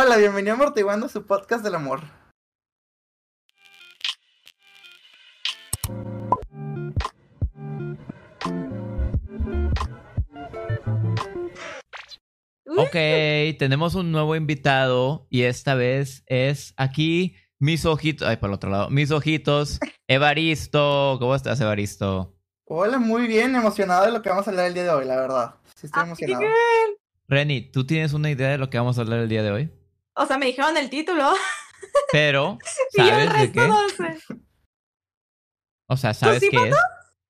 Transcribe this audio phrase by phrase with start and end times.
[0.00, 2.02] Hola, bienvenido a Amortiguando su podcast del amor.
[12.76, 12.92] Ok,
[13.58, 18.70] tenemos un nuevo invitado y esta vez es aquí mis ojitos, ay, por el otro
[18.70, 21.16] lado, mis ojitos, Evaristo.
[21.18, 22.36] ¿Cómo estás, Evaristo?
[22.66, 25.16] Hola, muy bien, emocionado de lo que vamos a hablar el día de hoy, la
[25.16, 25.54] verdad.
[25.74, 26.44] Sí, estoy emocionado.
[27.26, 29.77] Reni, ¿tú tienes una idea de lo que vamos a hablar el día de hoy?
[30.18, 31.32] O sea, me dijeron el título.
[32.12, 32.58] Pero,
[32.94, 33.68] y el ¿sabes de resto qué?
[33.68, 34.18] no sé.
[35.88, 36.76] O sea, ¿sabes sí, qué es?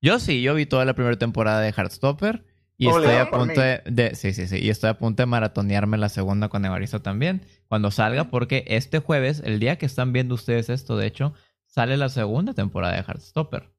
[0.01, 2.45] Yo sí, yo vi toda la primera temporada de Heartstopper
[2.77, 5.27] y Ole, estoy a punto de, de- sí, sí, sí, y estoy a punto de
[5.27, 10.13] maratonearme la segunda con Evaristo también cuando salga porque este jueves, el día que están
[10.13, 11.33] viendo ustedes esto, de hecho,
[11.65, 13.69] sale la segunda temporada de Heartstopper.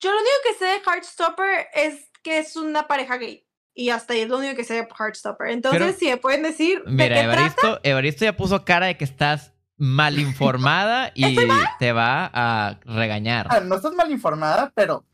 [0.00, 3.45] Yo lo único que sé de Heartstopper es que es una pareja gay.
[3.78, 5.48] Y hasta ahí es lo único que sé de Heartstopper.
[5.50, 7.24] Entonces, Pero- si me pueden decir de Mira, qué trata.
[7.24, 11.36] Evaristo, Evaristo ya puso cara de que estás mal informada y
[11.78, 13.46] te va a regañar.
[13.50, 15.04] Ah, no estás mal informada, pero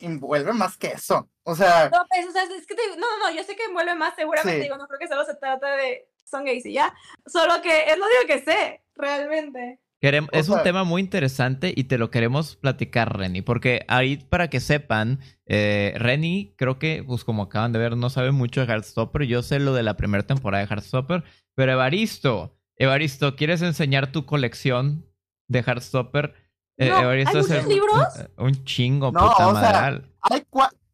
[0.00, 1.28] envuelve más que eso.
[1.44, 3.64] O sea, No, pues, o sea, es que te- no, no, no, yo sé que
[3.64, 4.62] envuelve más, seguramente Sí.
[4.64, 6.92] digo, no creo que solo se trata de son gays y ya.
[7.26, 9.78] Solo que es lo único que sé, realmente.
[10.00, 14.60] Es un tema muy interesante y te lo queremos platicar, Reni, porque ahí para que
[14.60, 19.24] sepan, eh, Reni creo que, pues como acaban de ver, no sabe mucho de Heartstopper.
[19.24, 21.22] Yo sé lo de la primera temporada de Heartstopper,
[21.54, 25.04] pero Evaristo, Evaristo, ¿quieres enseñar tu colección
[25.48, 26.34] de Heartstopper?
[26.78, 28.04] Eh, No, ¿hay Evaristo es muchos el- libros?
[28.38, 29.86] Un chingo, No, puta o sea,
[30.22, 30.42] hay.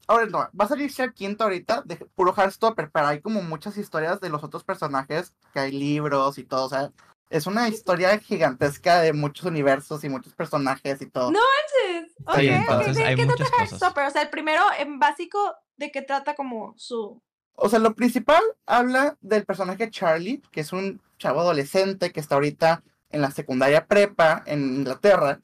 [0.08, 3.76] Ahora no, va a salir el quinto ahorita de puro Heartstopper, pero hay como muchas
[3.76, 6.66] historias de los otros personajes, que hay libros y todo.
[6.66, 6.92] O sea,
[7.28, 11.32] es una historia gigantesca de muchos universos y muchos personajes y todo.
[11.32, 11.40] No.
[11.86, 13.64] Entonces, Está ok, bien, ok, entonces ¿de hay qué muchas trata.
[13.64, 14.06] Heartstopper?
[14.06, 17.20] O sea, el primero, en básico, ¿de qué trata como su...
[17.54, 22.34] O sea, lo principal habla del personaje Charlie, que es un chavo adolescente que está
[22.34, 25.40] ahorita en la secundaria prepa en Inglaterra.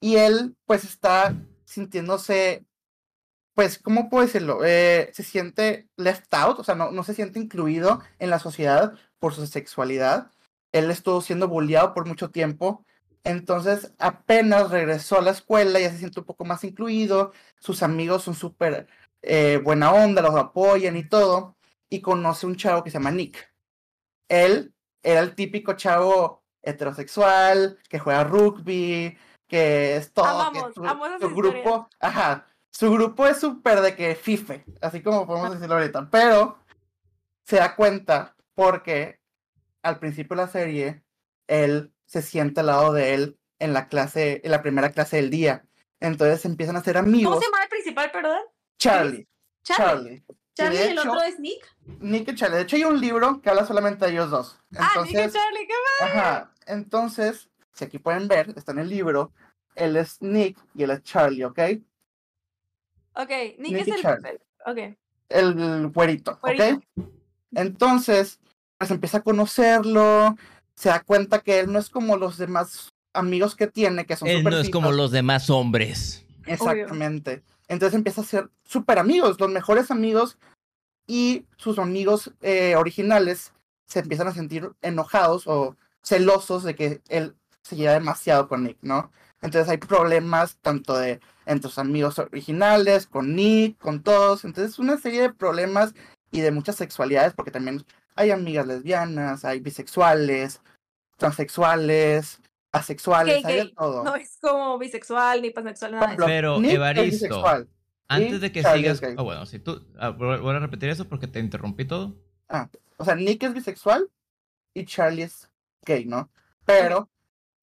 [0.00, 1.34] Y él, pues, está
[1.64, 2.64] sintiéndose,
[3.54, 4.60] pues, ¿cómo puedo decirlo?
[4.64, 8.94] Eh, se siente left out, o sea, no, no se siente incluido en la sociedad
[9.18, 10.30] por su sexualidad.
[10.72, 12.84] Él estuvo siendo bulleado por mucho tiempo.
[13.24, 17.32] Entonces, apenas regresó a la escuela, ya se siente un poco más incluido.
[17.58, 18.86] Sus amigos son súper
[19.22, 21.56] eh, buena onda, los apoyan y todo,
[21.90, 23.52] y conoce un chavo que se llama Nick.
[24.28, 24.72] Él
[25.02, 29.16] era el típico chavo heterosexual, que juega rugby,
[29.46, 34.64] que es todo, Amamos, que su, grupo, ajá, su grupo es súper de que fife,
[34.80, 36.58] así como podemos decirlo ahorita, pero
[37.44, 39.19] se da cuenta porque
[39.82, 41.02] al principio de la serie,
[41.46, 45.30] él se siente al lado de él en la clase, en la primera clase del
[45.30, 45.64] día.
[46.00, 47.34] Entonces empiezan a ser amigos.
[47.34, 48.40] ¿Cómo se llama el principal, perdón?
[48.78, 49.28] Charlie.
[49.62, 50.22] Charlie.
[50.22, 50.24] Charlie.
[50.54, 51.76] Charlie y el hecho- otro es Nick.
[52.00, 52.56] Nick y Charlie.
[52.56, 54.58] De hecho, hay un libro que habla solamente de ellos dos.
[54.78, 56.52] ah, Nick y Entonces, Charlie, qué ajá.
[56.66, 59.32] Entonces, si aquí pueden ver, está en el libro.
[59.74, 61.58] Él es Nick y él es Charlie, ¿ok?
[63.14, 64.02] Ok, Nick, Nick es y el...
[64.02, 64.40] Charlie.
[64.66, 64.96] Ok.
[65.28, 66.82] El güerito, ¿ok?
[67.52, 68.40] Entonces,
[68.88, 70.36] empieza a conocerlo.
[70.74, 74.28] Se da cuenta que él no es como los demás amigos que tiene, que son
[74.28, 76.24] Él no es como los demás hombres.
[76.46, 77.42] Exactamente.
[77.68, 80.38] Entonces empieza a ser súper amigos, los mejores amigos
[81.06, 83.52] y sus amigos eh, originales
[83.86, 88.78] se empiezan a sentir enojados o celosos de que él se lleva demasiado con Nick,
[88.80, 89.12] ¿no?
[89.42, 94.44] Entonces hay problemas tanto de entre sus amigos originales, con Nick, con todos.
[94.44, 95.94] Entonces una serie de problemas
[96.30, 97.84] y de muchas sexualidades porque también
[98.20, 100.60] hay amigas lesbianas, hay bisexuales,
[101.16, 104.04] transexuales, asexuales, Gay, hay de todo.
[104.04, 106.16] No es como bisexual ni pansexual, nada.
[106.18, 107.68] Pero, Nick es Evaristo, bisexual.
[108.08, 109.14] Antes de que Charlie sigas...
[109.16, 109.86] Oh, bueno, si tú...
[109.98, 112.14] ah, voy a repetir eso porque te interrumpí todo.
[112.98, 114.10] O sea, Nick es bisexual
[114.74, 115.48] y Charlie es
[115.86, 116.30] gay, ¿no?
[116.66, 117.08] Pero,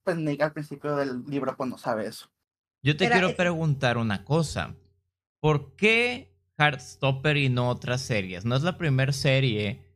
[0.03, 2.31] pues Nick al principio del libro pues no sabe eso.
[2.81, 3.38] Yo te Era quiero ese.
[3.38, 4.74] preguntar una cosa.
[5.39, 8.44] ¿Por qué Heartstopper y no otras series?
[8.44, 9.87] No es la primera serie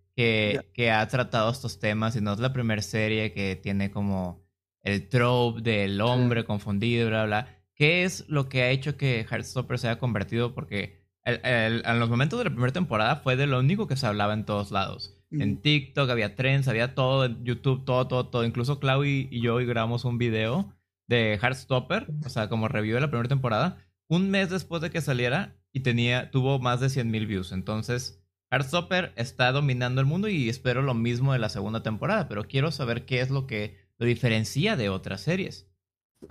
[0.73, 4.43] que, ha tratado estos temas y no es la primera serie que tiene como
[4.83, 7.47] el trope del hombre confundido, bla, bla.
[7.75, 10.53] ¿Qué es lo que ha hecho que Heartstopper se haya convertido?
[10.53, 13.95] Porque el- el- en los momentos de la primera temporada fue de lo único que
[13.95, 15.17] se hablaba en todos lados.
[15.31, 15.61] En.
[15.61, 18.43] TikTok había trends, había todo, en YouTube, todo, todo, todo.
[18.45, 20.73] Incluso Clau y, y yo grabamos un video
[21.07, 23.77] de Heartstopper, o sea, como review de la primera temporada,
[24.07, 27.51] un mes después de que saliera y tenía, tuvo más de 100 mil views.
[27.53, 28.20] Entonces,
[28.51, 32.71] Heartstopper está dominando el mundo y espero lo mismo de la segunda temporada, pero quiero
[32.71, 35.67] saber qué es lo que lo diferencia de otras series.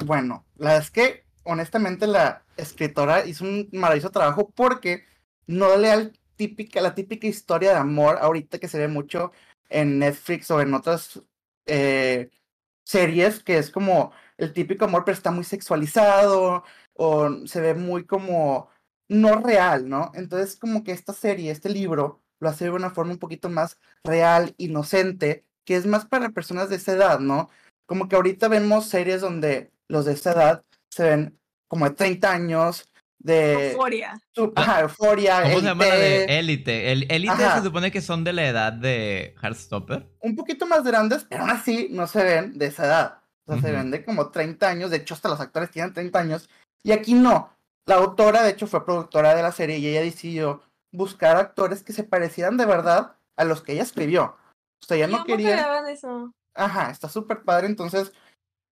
[0.05, 5.05] Bueno, la verdad es que honestamente la escritora hizo un maravilloso trabajo porque
[5.47, 9.33] no le da típica, la típica historia de amor ahorita que se ve mucho
[9.71, 11.23] en Netflix o en otras
[11.67, 12.31] eh,
[12.85, 16.65] series que es como el típico amor, pero está muy sexualizado
[16.95, 18.69] o se ve muy como
[19.11, 20.13] no real, ¿no?
[20.15, 23.77] Entonces como que esta serie, este libro, lo hace de una forma un poquito más
[24.05, 27.51] real, inocente, que es más para personas de esa edad, ¿no?
[27.87, 32.33] Como que ahorita vemos series donde los de esa edad se ven como de 30
[32.33, 33.73] años, de...
[33.73, 34.19] Euforia.
[34.33, 36.93] su- ajá, euforia, ¿Cómo se llama la Élite, de Élite?
[36.93, 37.59] El Élite Ajá.
[37.59, 40.09] se supone que son de la edad de Heartstopper.
[40.21, 43.19] un poquito más grandes, pero aún así no se ven de esa edad.
[43.45, 46.19] O sea, se ven de como 30 años, de hecho hasta los actores tienen 30
[46.21, 46.49] años,
[46.85, 47.51] y aquí no.
[47.91, 51.93] La autora, de hecho, fue productora de la serie y ella decidió buscar actores que
[51.93, 54.37] se parecieran de verdad a los que ella escribió.
[54.81, 55.83] O sea, ella no quería...
[55.89, 56.33] eso.
[56.55, 58.13] Ajá, está súper padre, entonces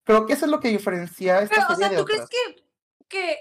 [0.06, 2.28] creo que eso es lo que diferencia esta Pero, o serie sea, de ¿tú crees
[2.28, 2.64] que,
[3.08, 3.38] que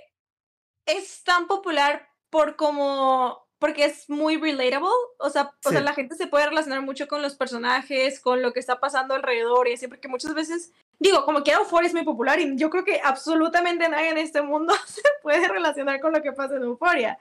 [0.88, 4.90] es tan popular por como porque es muy relatable?
[5.20, 8.52] O sea, o sea, la gente se puede relacionar mucho con los personajes, con lo
[8.52, 12.04] que está pasando alrededor y así, porque muchas veces, digo, como que Euphoria es muy
[12.04, 16.22] popular y yo creo que absolutamente nadie en este mundo se puede relacionar con lo
[16.22, 17.18] que pasa en Euphoria.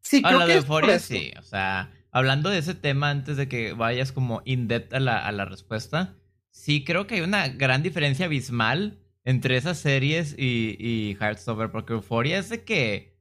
[0.00, 1.32] Sí, A creo que de Euphoria sí.
[1.38, 5.30] O sea, hablando de ese tema antes de que vayas como in-depth a la, a
[5.32, 6.14] la respuesta,
[6.50, 11.92] sí creo que hay una gran diferencia abismal entre esas series y, y Heartstopper, porque
[11.92, 13.16] Euphoria es de que,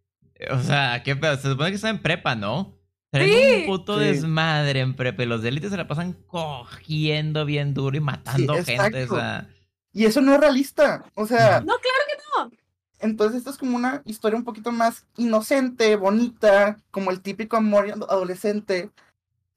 [0.50, 2.78] o sea, qué pedo, se supone que está en prepa, ¿no?
[3.12, 3.56] Traen Sí.
[3.60, 4.06] un puto Sí.
[4.06, 8.56] desmadre en prepa y los de élite se la pasan cogiendo bien duro y matando
[8.64, 9.48] gente, o sea...
[9.94, 11.04] Y eso no es realista.
[11.16, 12.52] O sea, No, claro que no.
[13.00, 17.92] entonces esto es como una historia un poquito más inocente, bonita, como el típico amor
[18.10, 18.90] adolescente.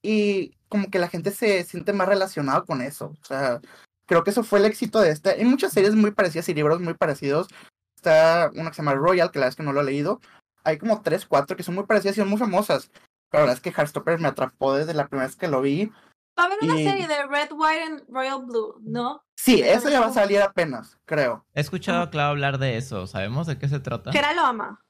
[0.02, 3.14] Y como que la gente se siente más relacionada con eso.
[3.22, 3.60] O sea,
[4.06, 5.30] creo que eso fue el éxito de esta.
[5.30, 7.48] Hay muchas series muy parecidas y libros muy parecidos.
[7.96, 10.20] Está una que se llama Royal, que la verdad es que no lo he leído.
[10.64, 12.90] Hay como tres, cuatro que son muy parecidas y son muy famosas.
[13.30, 15.90] Pero la verdad es que Heartstopper me atrapó desde la primera vez que lo vi.
[16.38, 19.24] Va a haber una Y- serie de Red, White and Royal Blue, ¿no?
[19.36, 21.44] Sí, eso ya va a salir apenas, creo.
[21.54, 24.10] He escuchado a Clau hablar de eso, ¿sabemos de qué se trata?
[24.10, 24.80] Kera lo ama.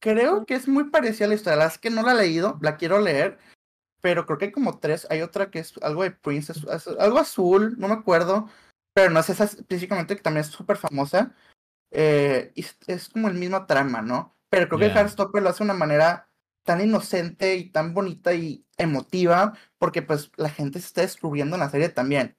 [0.00, 1.56] Creo que es muy parecida a la historia.
[1.56, 3.38] La verdad es que no la he leído, la quiero leer.
[4.00, 5.06] Pero creo que hay como tres.
[5.10, 8.48] Hay otra que es algo de Princess, es algo azul, no me acuerdo.
[8.94, 11.34] Pero no es esa específicamente, que también es súper famosa.
[11.90, 14.36] Eh, y es, es como el mismo trama, ¿no?
[14.48, 14.94] Pero creo que Ya.
[15.00, 16.28] Heartstopper lo hace de una manera
[16.66, 21.60] tan inocente y tan bonita y emotiva, porque pues la gente se está descubriendo en
[21.62, 22.36] la serie también.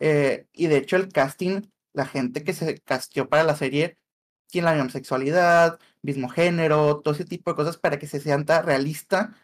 [0.00, 1.62] Eh, y de hecho el casting,
[1.94, 3.98] la gente que se casteó para la serie,
[4.48, 8.62] tiene la misma sexualidad, mismo género, todo ese tipo de cosas para que se sienta
[8.62, 9.34] realista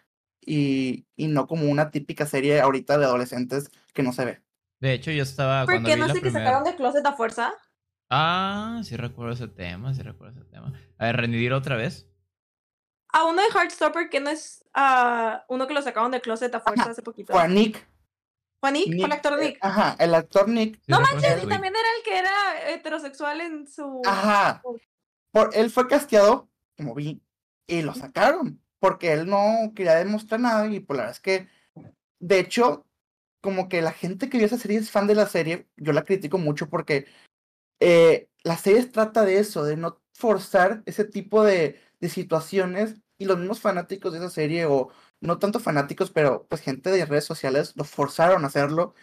[0.40, 4.42] y, y no como una típica serie ahorita de adolescentes que no se ve.
[4.80, 6.46] De hecho, yo estaba ¿Por cuando qué vi no la sé que primera...
[6.46, 7.54] sacaron de Closet a fuerza?
[8.10, 10.72] Ah, sí recuerdo ese tema, sí recuerdo ese tema.
[10.98, 12.08] A ver, Renidir otra vez.
[13.14, 16.60] A uno de Heartstopper que no es ah, uno que lo sacaron de Closet a
[16.60, 17.32] fuerza Ajá, hace poquito.
[17.46, 17.86] Nick.
[18.60, 19.58] Juanic, fue el Nick, actor eh, Nick.
[19.60, 20.74] Ajá, el actor Nick.
[20.76, 24.02] Sí no manches, y también era el que era heterosexual en su.
[24.04, 24.62] Ajá.
[25.30, 27.22] Por, él fue casteado, como vi,
[27.68, 31.48] y lo sacaron, porque él no quería demostrar nada y pues la verdad es que,
[32.18, 32.84] de hecho,
[33.40, 36.02] como que la gente que vio esa serie es fan de la serie, yo la
[36.02, 37.06] critico mucho porque
[37.78, 43.24] eh, la serie trata de eso, de no forzar ese tipo de, de situaciones y
[43.26, 44.88] los mismos fanáticos de esa serie, o
[45.20, 48.94] no tanto fanáticos, pero pues gente de redes sociales lo forzaron a hacerlo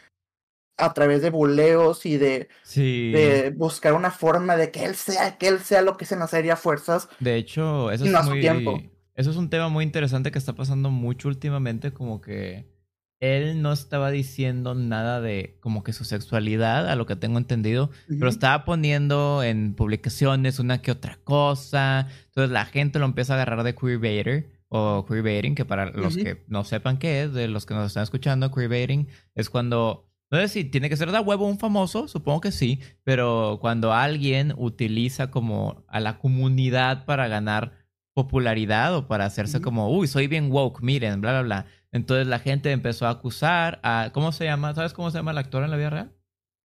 [0.78, 3.12] a través de buleos y de, Sí.
[3.12, 6.20] de buscar una forma de que él sea, que él sea lo que es en
[6.20, 7.08] la serie a fuerzas.
[7.20, 8.42] De hecho, eso es no muy.
[8.42, 8.80] tiempo.
[9.16, 12.66] Eso es un tema muy interesante que está pasando mucho últimamente, como que
[13.22, 17.92] él no estaba diciendo nada de como que su sexualidad, a lo que tengo entendido,
[18.08, 22.08] pero estaba poniendo en publicaciones una que otra cosa.
[22.26, 26.44] Entonces la gente lo empieza a agarrar de queerbaiter o queerbaiting, que para los que
[26.48, 30.48] no sepan qué es, de los que nos están escuchando, queerbaiting es cuando no sé
[30.48, 35.30] si tiene que ser de huevo un famoso, supongo que sí, pero cuando alguien utiliza
[35.30, 37.74] como a la comunidad para ganar
[38.14, 41.66] popularidad o para hacerse como, uy, soy bien woke, miren, bla, bla, bla.
[41.92, 44.74] Entonces la gente empezó a acusar a, ¿cómo se llama?
[44.74, 46.12] ¿Sabes cómo se llama el actor en la vida real?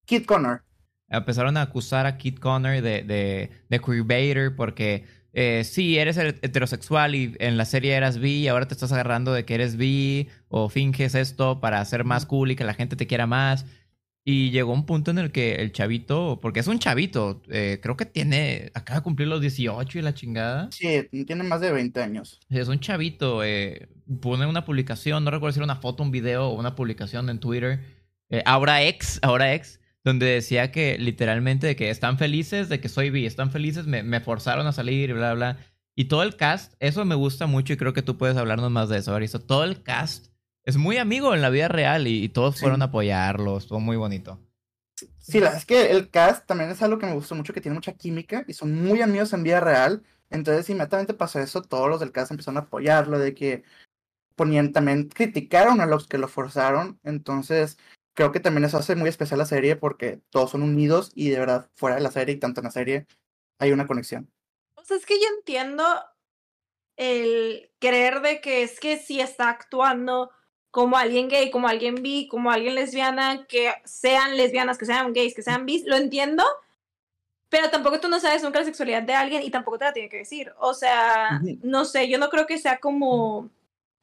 [0.06, 0.62] Kid Connor.
[1.09, 6.28] Empezaron a acusar a Kid Connor de, de, de queerbaiter porque eh, sí, eres he-
[6.42, 9.76] heterosexual y en la serie eras bi y ahora te estás agarrando de que eres
[9.76, 13.66] bi o finges esto para ser más cool y que la gente te quiera más.
[14.28, 17.97] Y llegó un punto en el que el chavito, porque es un chavito, eh, creo
[17.97, 20.68] que tiene, acaba de cumplir los 18 y la chingada.
[20.73, 22.40] Sí, tiene más de 20 años.
[22.50, 23.88] Es un chavito, eh,
[24.21, 27.38] pone una publicación, no recuerdo si era una foto, un video o una publicación en
[27.38, 27.78] Twitter,
[28.28, 32.88] eh, ahora ex, ahora ex, donde decía que literalmente de que están felices de que
[32.88, 35.59] soy bi, están felices, me, me forzaron a salir y bla, bla.
[35.95, 38.88] Y todo el cast, eso me gusta mucho y creo que tú puedes hablarnos más
[38.88, 39.38] de eso, Aristo.
[39.38, 40.36] Todo el cast
[40.66, 42.61] es muy amigo en la vida real y, y todos Sí.
[42.61, 44.38] fueron a apoyarlo, estuvo muy bonito.
[45.18, 47.75] Sí, la, es que el cast también es algo que me gustó mucho, que tiene
[47.75, 50.02] mucha química y son muy amigos en vida real.
[50.30, 53.62] Entonces, inmediatamente pasó eso, todos los del cast empezaron a apoyarlo, de que
[54.35, 56.99] ponían, también criticaron a los que lo forzaron.
[57.04, 57.78] Entonces,
[58.14, 61.38] creo que también eso hace muy especial la serie porque todos son unidos y de
[61.38, 63.06] verdad, fuera de la serie y tanto en la serie,
[63.61, 64.32] hay una conexión.
[64.76, 65.85] O sea, es que yo entiendo
[66.96, 70.30] el creer de que es que si está actuando
[70.76, 75.35] como alguien gay, como alguien bi, como alguien lesbiana, que sean lesbianas, que sean gays,
[75.35, 76.45] que sean bis, lo entiendo,
[77.49, 80.11] pero tampoco tú no sabes nunca la sexualidad de alguien y tampoco te la tiene
[80.11, 80.52] que decir.
[80.59, 83.49] O sea, no sé, yo no creo que sea como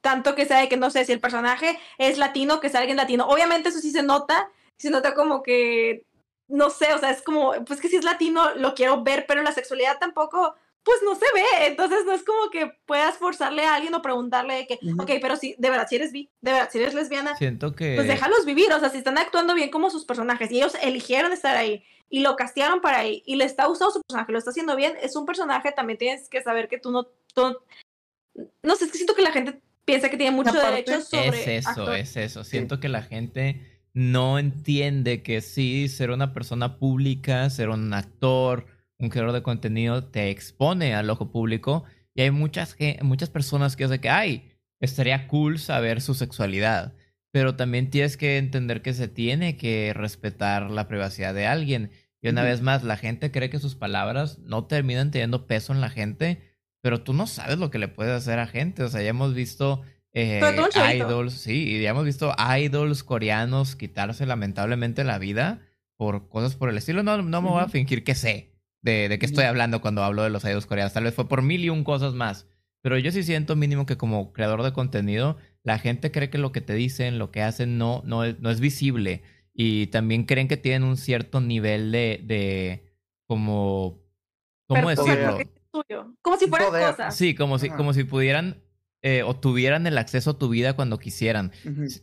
[0.02, 2.98] tanto que sea de que no sé si el personaje es latino, que sea alguien
[2.98, 3.28] latino.
[3.28, 6.08] Obviamente eso sí se nota, se nota como que,
[6.48, 9.44] no sé, o sea, es como, pues que si es latino lo quiero ver, pero
[9.44, 11.68] la sexualidad tampoco pues no se ve.
[11.68, 15.36] Entonces no es como que puedas forzarle a alguien o preguntarle de que, ok, pero
[15.36, 17.96] si, de verdad, si eres bi, de verdad, si eres lesbiana, Siento que...
[17.96, 18.72] pues déjalos vivir.
[18.74, 22.20] O sea, si están actuando bien como sus personajes y ellos eligieron estar ahí y
[22.20, 25.16] lo castearon para ahí y le está gustando su personaje, lo está haciendo bien, es
[25.16, 27.08] un personaje, también tienes que saber que tú no...
[27.36, 31.58] no sé, es que siento que la gente piensa que tiene mucho derecho sobre...
[31.58, 32.44] Es eso, es eso.
[32.44, 38.66] Siento que la gente no entiende que sí, ser una persona pública, ser un actor
[39.04, 41.84] un creador de contenido te expone al ojo público
[42.16, 46.94] y hay muchas, muchas personas que dicen que, ay, estaría cool saber su sexualidad,
[47.32, 51.92] pero también tienes que entender que se tiene que respetar la privacidad de alguien.
[52.22, 55.82] Y una vez más, la gente cree que sus palabras no terminan teniendo peso en
[55.82, 56.42] la gente,
[56.82, 58.84] pero tú no sabes lo que le puedes hacer a gente.
[58.84, 59.82] O sea, ya hemos visto
[60.14, 60.42] eh,
[60.96, 65.62] idols, sí, y ya hemos visto idols coreanos quitarse lamentablemente la vida
[65.98, 67.04] por cosas por el estilo.
[67.04, 68.53] No, no me voy a fingir que sé
[68.84, 70.94] de, de qué estoy hablando cuando hablo de los idols coreanos.
[70.94, 72.48] Tal vez fue por mil y un cosas más.
[72.82, 76.52] Pero yo sí siento mínimo que como creador de contenido, la gente cree que lo
[76.52, 79.24] que te dicen, lo que hacen, no, no, es, no es visible.
[79.54, 82.94] Y también creen que tienen un cierto nivel de, de
[83.26, 84.04] como,
[84.68, 85.40] ¿cómo decirlo?
[86.22, 87.16] Como si fueran cosas.
[87.16, 88.62] Sí, como si, como si pudieran
[89.02, 91.52] eh, o tuvieran el acceso a tu vida cuando quisieran.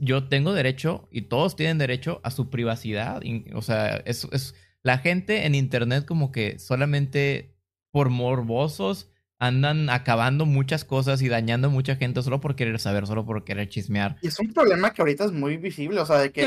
[0.00, 3.22] Yo tengo derecho, y todos tienen derecho a su privacidad.
[3.54, 7.54] O sea, es, es la gente en internet como que solamente
[7.92, 13.24] por morbosos andan acabando muchas cosas y dañando mucha gente solo por querer saber, solo
[13.24, 14.16] por querer chismear.
[14.20, 16.46] Y es un problema que ahorita es muy visible, o sea, de que,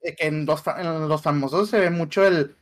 [0.00, 2.56] en, los, en los famosos se ve mucho el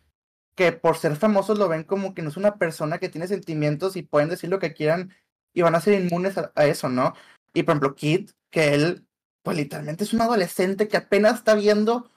[0.55, 3.97] que por ser famosos lo ven como que no es una persona que tiene sentimientos
[3.97, 5.13] y pueden decir lo que quieran
[5.53, 7.15] y van a ser inmunes a, a eso, ¿no?
[7.53, 9.07] Y por ejemplo, Kid, que él,
[9.43, 12.11] pues literalmente es un adolescente que apenas está viendo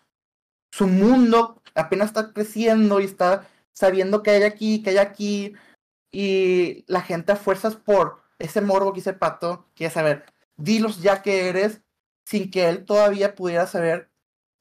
[0.71, 5.53] su mundo apenas está creciendo y está sabiendo que hay aquí, que hay aquí,
[6.11, 10.25] y la gente a fuerzas por ese morbo que hice Pato, quiere saber,
[10.57, 11.81] dilos ya que eres,
[12.25, 14.09] sin que él todavía pudiera saber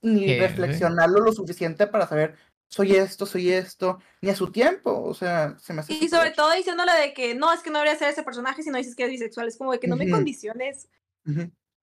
[0.00, 2.36] ni reflexionarlo lo suficiente para saber
[2.68, 5.94] soy esto, soy esto, ni a su tiempo, o sea, se me hace...
[5.94, 8.70] Y sobre todo diciéndole de que no, es que no debería ser ese personaje si
[8.70, 10.88] no dices que es bisexual, es como de que no me condiciones.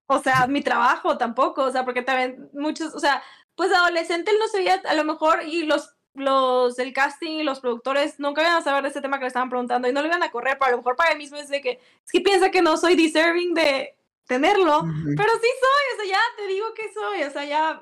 [0.07, 3.23] O sea, mi trabajo tampoco, o sea, porque también muchos, o sea,
[3.55, 7.59] pues adolescente él no sabía, a lo mejor, y los, los del casting y los
[7.59, 10.07] productores nunca iban a saber de este tema que le estaban preguntando y no le
[10.07, 12.21] iban a correr, pero a lo mejor para él mismo es de que, es que
[12.21, 13.95] piensa que no soy deserving de
[14.27, 17.81] tenerlo, pero sí soy, o sea, ya te digo que soy, o sea, ya...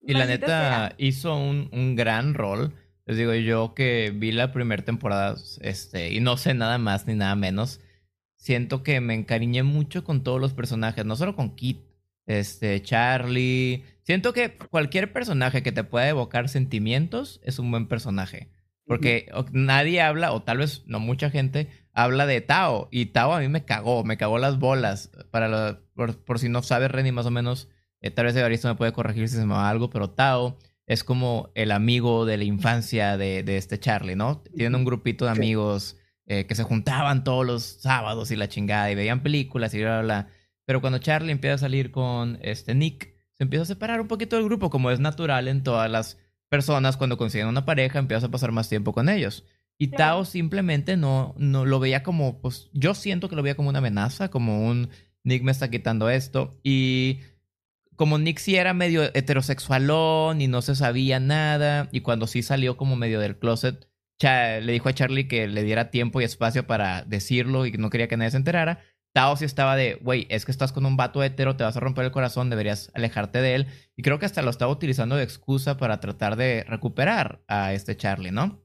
[0.00, 2.74] Y la neta hizo un, un gran rol.
[3.06, 7.14] Les digo yo que vi la primera temporada este, y no sé nada más ni
[7.14, 7.80] nada menos.
[8.36, 11.80] Siento que me encariñé mucho con todos los personajes, no solo con Kit,
[12.26, 13.84] este, Charlie.
[14.02, 18.50] Siento que cualquier personaje que te pueda evocar sentimientos es un buen personaje.
[18.86, 22.88] Porque nadie habla, o tal vez no mucha gente, habla de Tao.
[22.90, 25.10] Y Tao a mí me cagó, me cagó las bolas.
[25.30, 27.68] Para por, si no sabe Renny más o menos,
[28.02, 31.02] eh, tal vez Evaristo me puede corregir si se me va algo, pero Tao es
[31.02, 34.42] como el amigo de la infancia de, de este Charlie, ¿no?
[34.54, 38.90] Tienen un grupito de amigos eh, que se juntaban todos los sábados y la chingada
[38.90, 40.28] y veían películas y bla, bla, bla.
[40.64, 44.36] Pero cuando Charlie empieza a salir con este Nick, se empieza a separar un poquito
[44.36, 46.18] del grupo, como es natural en todas las
[46.48, 49.44] personas cuando consiguen una pareja, empieza a pasar más tiempo con ellos.
[49.76, 53.68] Y Tao simplemente no, no lo veía como, pues yo siento que lo veía como
[53.68, 54.88] una amenaza, como un
[55.24, 56.60] Nick me está quitando esto.
[56.62, 57.20] Y
[57.96, 62.76] como Nick sí era medio heterosexualón y no se sabía nada, y cuando sí salió
[62.76, 63.88] como medio del closet,
[64.22, 67.90] le dijo a Charlie que le diera tiempo y espacio para decirlo y que no
[67.90, 68.80] quería que nadie se enterara.
[69.14, 71.80] Tao sí estaba de, güey, es que estás con un vato hetero, te vas a
[71.80, 73.66] romper el corazón, deberías alejarte de él.
[73.96, 77.96] Y creo que hasta lo estaba utilizando de excusa para tratar de recuperar a este
[77.96, 78.60] Charlie, ¿no?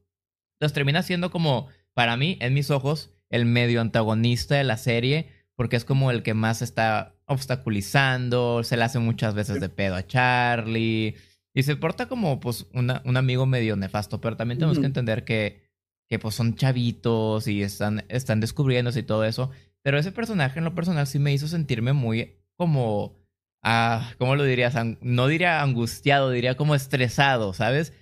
[0.56, 5.30] Entonces termina siendo como, para mí, en mis ojos, el medio antagonista de la serie,
[5.54, 9.94] porque es como el que más está obstaculizando, se le hace muchas veces de pedo
[9.94, 11.14] a Charlie.
[11.54, 15.24] Y se porta como, pues, una, un amigo medio nefasto, pero también tenemos que entender
[15.24, 15.62] que,
[16.08, 19.52] que, pues, son chavitos y están, están descubriéndose y todo eso.
[19.82, 23.16] Pero ese personaje en lo personal sí me hizo sentirme muy como,
[23.62, 24.74] ah, ¿cómo lo dirías?
[25.00, 27.92] No diría angustiado, diría como estresado, ¿sabes?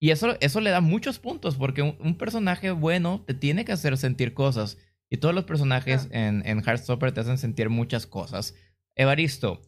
[0.00, 3.72] Y eso, eso le da muchos puntos, porque un, un personaje bueno te tiene que
[3.72, 4.76] hacer sentir cosas.
[5.10, 8.54] Y todos los personajes en, en Heartstopper te hacen sentir muchas cosas.
[8.96, 9.62] Evaristo,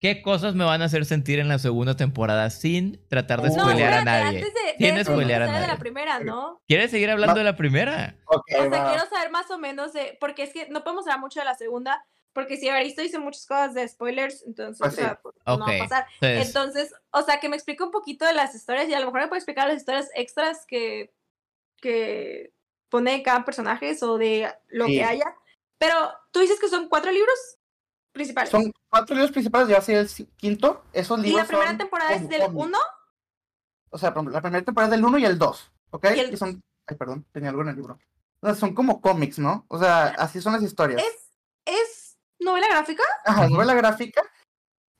[0.00, 3.54] ¿qué cosas me van a hacer sentir en la segunda temporada sin tratar de No,
[3.64, 4.38] spoilear a espérate, nadie?
[4.38, 6.62] Antes de, de eso, spoilear a de la primera, ¿no?
[6.66, 8.16] ¿Quieres seguir hablando de la primera?
[8.26, 8.90] O sea, va.
[8.90, 10.16] quiero saber más o menos de.
[10.20, 12.04] Porque es que no podemos hablar mucho de la segunda.
[12.32, 15.02] Porque si Evaristo dice muchas cosas de spoilers, entonces Pues o sí.
[15.02, 16.06] sea, pues, no va a pasar.
[16.20, 19.06] Entonces, Entonces, o sea, que me explique un poquito de las historias y a lo
[19.06, 21.12] mejor me puede explicar las historias extras que,
[21.80, 22.52] que
[22.90, 24.94] pone cada personaje o de lo Sí.
[24.98, 25.34] que haya.
[25.78, 25.94] Pero
[26.30, 27.57] tú dices que son cuatro libros
[28.18, 28.50] principales.
[28.50, 30.84] Son cuatro libros principales, ya va a ser el quinto.
[30.92, 32.64] Esos y libros la primera son temporada es del cómics.
[32.66, 32.78] 1.
[33.90, 36.06] O sea, la primera temporada es del 1 y el 2, ¿ok?
[36.14, 36.60] Y el- Que son...
[36.86, 37.98] Ay, perdón, tenía algo en el libro.
[38.40, 39.64] O sea, son como cómics, ¿no?
[39.68, 41.02] O sea, así son las historias.
[41.02, 41.30] ¿Es,
[41.74, 43.02] ¿Es novela gráfica?
[43.24, 44.22] Ajá, novela gráfica,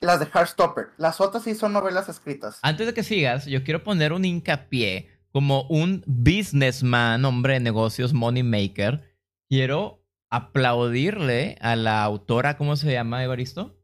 [0.00, 0.90] las de Heartstopper.
[0.96, 2.58] Las otras sí son novelas escritas.
[2.62, 8.12] antes de que sigas, yo quiero poner un hincapié como un businessman, hombre de negocios,
[8.12, 9.16] money maker.
[9.50, 13.76] Quiero aplaudirle a la autora, ¿cómo se llama, Evaristo?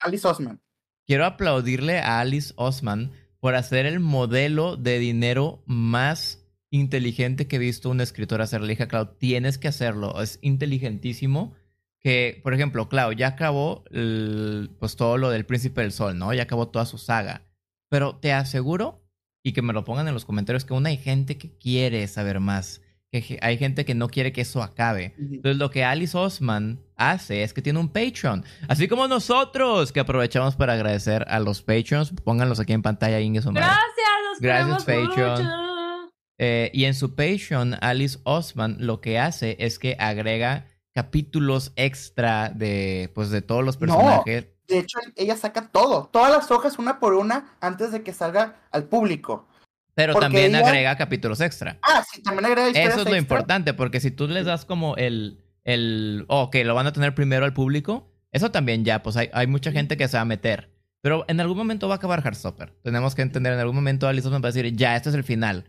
[0.00, 0.60] Alice Osman.
[1.06, 7.58] Quiero aplaudirle a Alice Osman por hacer el modelo de dinero más inteligente que he
[7.58, 8.60] visto un escritor hacer.
[8.60, 10.20] Le dije a Clau, tienes que hacerlo.
[10.22, 11.54] Es inteligentísimo.
[12.00, 16.34] Que, por ejemplo, Clau ya acabó el- pues todo lo del Príncipe del Sol, ¿no?
[16.34, 17.42] Ya acabó toda su saga.
[17.88, 19.04] Pero te aseguro,
[19.44, 22.40] y que me lo pongan en los comentarios, que aún hay gente que quiere saber
[22.40, 22.80] más.
[23.12, 25.14] Que hay gente que no quiere que eso acabe.
[25.18, 28.42] Entonces lo que Alice Osman hace es que tiene un Patreon.
[28.68, 32.10] Así como nosotros, que aprovechamos para agradecer a los Patreons.
[32.24, 33.66] Pónganlos aquí en pantalla, Inge su madre.
[33.66, 35.42] Gracias, los Gracias, Patreon.
[35.44, 36.12] mucho.
[36.38, 42.48] Eh, y en su Patreon, Alice Osman lo que hace es que agrega capítulos extra
[42.48, 43.80] de, pues, de todos los No.
[43.80, 44.46] personajes.
[44.68, 48.56] De hecho, ella saca todo, todas las hojas una por una antes de que salga
[48.70, 49.48] al público.
[49.94, 51.78] Pero porque también ella- agrega capítulos extra.
[51.82, 55.38] Ah, sí, también agrega Eso es lo importante, porque si tú les das como el,
[55.64, 59.28] el, oh, que lo van a tener primero al público, eso también ya, pues hay,
[59.32, 60.70] hay mucha gente que se va a meter.
[61.02, 62.72] Pero en algún momento va a acabar Heartstopper.
[62.82, 65.24] Tenemos que entender, en algún momento Alice Osman va a decir, ya, este es el
[65.24, 65.64] final.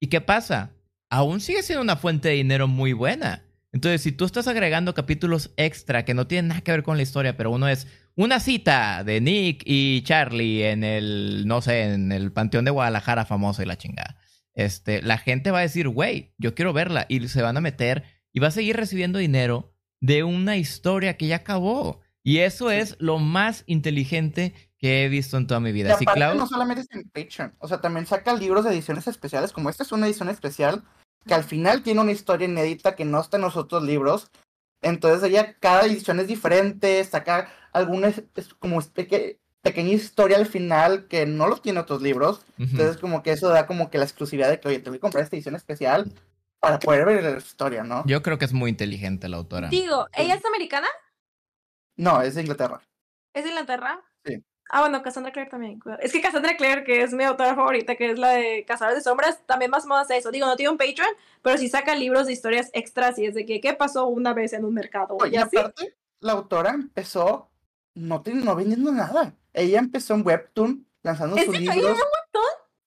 [0.00, 0.70] ¿Y qué pasa?
[1.10, 3.44] Aún sigue siendo una fuente de dinero muy buena.
[3.70, 7.02] Entonces, si tú estás agregando capítulos extra que no tienen nada que ver con la
[7.02, 7.86] historia, pero uno es
[8.18, 13.24] una cita de Nick y Charlie en el, no sé, en el Panteón de Guadalajara
[13.24, 14.18] famoso y la chingada.
[14.54, 17.06] Este, la gente va a decir, güey, yo quiero verla.
[17.08, 18.02] Y se van a meter
[18.32, 22.00] y va a seguir recibiendo dinero de una historia que ya acabó.
[22.24, 25.94] Y eso es lo más inteligente que he visto en toda mi Y vida.
[25.94, 29.06] Así, aparte, Clau, no solamente es en Patreon, o sea, también saca libros de ediciones
[29.06, 30.82] especiales, como esta es una edición especial,
[31.24, 34.32] que al final tiene una historia inédita que no está en los otros libros.
[34.82, 40.46] Entonces ella, cada edición es diferente, saca alguna es- es como peque- pequeña historia al
[40.46, 42.46] final que no lo tiene otros libros.
[42.58, 45.00] Entonces como que eso da como que la exclusividad de que, oye, te voy a
[45.00, 46.12] comprar esta edición especial
[46.60, 48.04] para poder ver la historia, ¿no?
[48.06, 49.68] yo creo que es muy inteligente la autora.
[49.68, 50.88] Digo, ¿ella es americana?
[51.96, 52.80] No, es de Inglaterra.
[53.34, 54.00] ¿Es de Inglaterra?
[54.24, 54.42] Sí.
[54.68, 55.80] Ah, bueno, Cassandra Clare también.
[56.00, 59.08] Es que Cassandra Clare, que es mi autora favorita, que es la de Cazadores de
[59.08, 60.30] Sombras, también más o menos eso.
[60.30, 61.08] Digo, no tiene un Patreon,
[61.42, 64.52] pero sí saca libros de historias extras y es de que, ¿qué pasó una vez
[64.52, 65.16] en un mercado?
[65.30, 65.56] Y así.
[65.56, 67.48] aparte, la autora empezó
[67.94, 69.34] no, no vendiendo nada.
[69.52, 71.76] Ella empezó en Webtoon, lanzando ¿En sus libros.
[71.76, 71.94] ¿Ella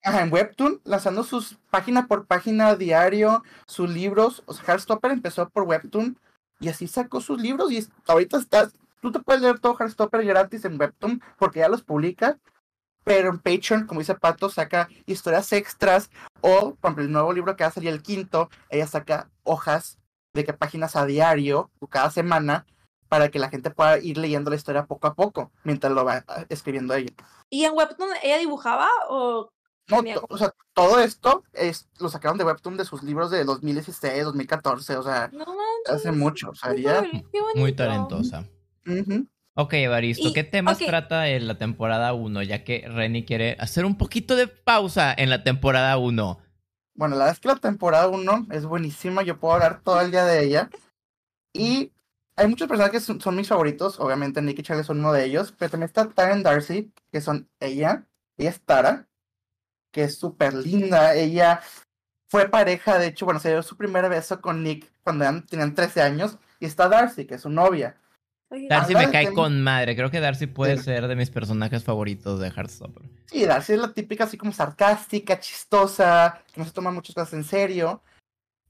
[0.04, 4.42] Ajá, en Webtoon, lanzando sus página por página diario, sus libros.
[4.46, 6.18] O sea, Heartstopper empezó por Webtoon
[6.60, 7.72] y así sacó sus libros.
[7.72, 8.74] Y ahorita estás.
[9.02, 12.40] Tú te puedes leer todo Heartstopper gratis en Webtoon porque ya los publica.
[13.04, 16.12] Pero en Patreon, como dice Pato, saca historias extras.
[16.42, 19.98] O, por ejemplo, el nuevo libro que va a salir el quinto, ella saca hojas
[20.34, 22.66] de qué páginas a diario o cada semana
[23.10, 26.24] para que la gente pueda ir leyendo la historia poco a poco mientras lo va
[26.28, 27.12] ah, escribiendo ella.
[27.50, 29.50] ¿Y en Webtoon ella dibujaba o
[29.90, 34.24] No, o sea, todo esto es, lo sacaron de Webtoon de sus libros de 2016,
[34.24, 35.90] 2014, o sea, no manches?
[35.90, 38.22] hace mucho, o sea, qué Muy bonito.
[38.84, 39.14] Talentosa.
[39.16, 39.28] Ujú.
[39.56, 42.42] Ok, Evaristo, Y- ¿qué temas trata en la temporada 1?
[42.42, 46.40] Ya que Renny quiere hacer un poquito de pausa en la temporada 1.
[46.94, 50.12] Bueno, la verdad es que la temporada 1 es buenísima, yo puedo hablar todo el
[50.12, 50.70] día de ella.
[51.54, 51.92] Y
[52.38, 55.26] hay muchos personajes que son, son mis favoritos, obviamente Nick y Charlie son uno de
[55.26, 58.06] ellos, pero también está Taryn Darcy, que son ella,
[58.38, 59.08] ella es Tara,
[59.92, 61.62] que es súper linda, ella
[62.30, 65.76] fue pareja, de hecho, bueno, se dio su primer beso con Nick cuando eran- tenían
[65.76, 67.98] 13 años, y está Darcy, que es su novia.
[68.70, 69.96] Darcy me cae con madre.
[69.96, 70.84] Creo que Darcy puede Sí.
[70.84, 73.04] ser de mis personajes favoritos de Heartstopper.
[73.28, 77.34] Sí, Darcy es la típica así como sarcástica, chistosa, que no se toma muchas cosas
[77.34, 78.02] en serio.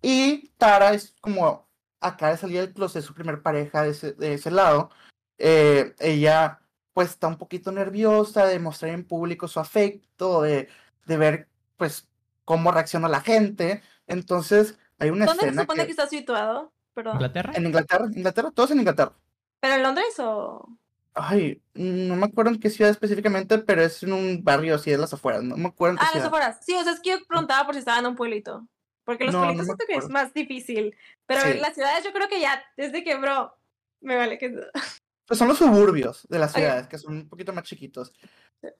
[0.02, 1.68] Y Tara es como
[2.00, 4.90] acá de salir del closet, su primer pareja de ese, de ese lado.
[5.38, 6.60] Eh, ella
[6.94, 10.68] pues está un poquito nerviosa de mostrar en público su afecto, de,
[11.06, 12.08] de ver pues
[12.46, 13.82] cómo reacciona la gente.
[14.08, 15.86] Entonces hay una ¿Dónde se supone que...
[15.88, 16.72] que- está situado?
[16.94, 17.14] Perdón.
[17.16, 17.54] ¿Inglaterra?
[17.56, 19.14] en Inglaterra, Inglaterra, todos en Inglaterra.
[19.62, 20.68] ¿Pero en Londres o...?
[21.14, 24.98] Ay, no me acuerdo en qué ciudad específicamente, pero es en un barrio así de
[24.98, 25.44] las afueras.
[25.44, 26.28] No me acuerdo en qué Ah, en las ciudad.
[26.28, 26.66] afueras.
[26.66, 28.68] Sí, o sea, es que yo preguntaba por si estaba en un pueblito.
[29.04, 30.96] Porque los No, no pueblitos me siento que es más difícil.
[31.26, 31.50] Pero Sí.
[31.52, 33.58] en las ciudades yo creo que ya, desde que, bro,
[34.02, 34.56] me vale que...
[35.28, 38.12] Pues son los suburbios de las ciudades, que son un poquito más chiquitos.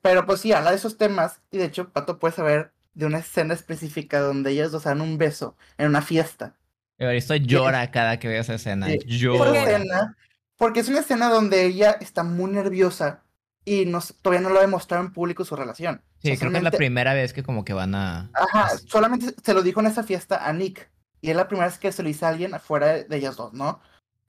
[0.02, 1.40] Pero pues sí, habla de esos temas.
[1.50, 5.16] Y de hecho, Pato puede saber de una escena específica donde ellos dos dan un
[5.16, 6.56] beso en una fiesta.
[6.98, 8.86] Evaristo llora cada que ve esa escena.
[8.86, 8.94] Sí.
[8.96, 9.62] Esa Llora.
[9.62, 10.16] escena,
[10.62, 13.24] porque es una escena donde ella está muy nerviosa
[13.64, 16.04] y no, todavía no lo ha demostrado en público su relación.
[16.04, 18.30] O Sí, sea, creo que es la primera vez que como que van a...
[18.32, 18.86] Ajá, Así.
[18.86, 20.88] solamente se lo dijo en esa fiesta a Nick.
[21.20, 23.52] Y es la primera vez que se lo dice a alguien afuera de, ellas dos,
[23.52, 23.80] ¿no?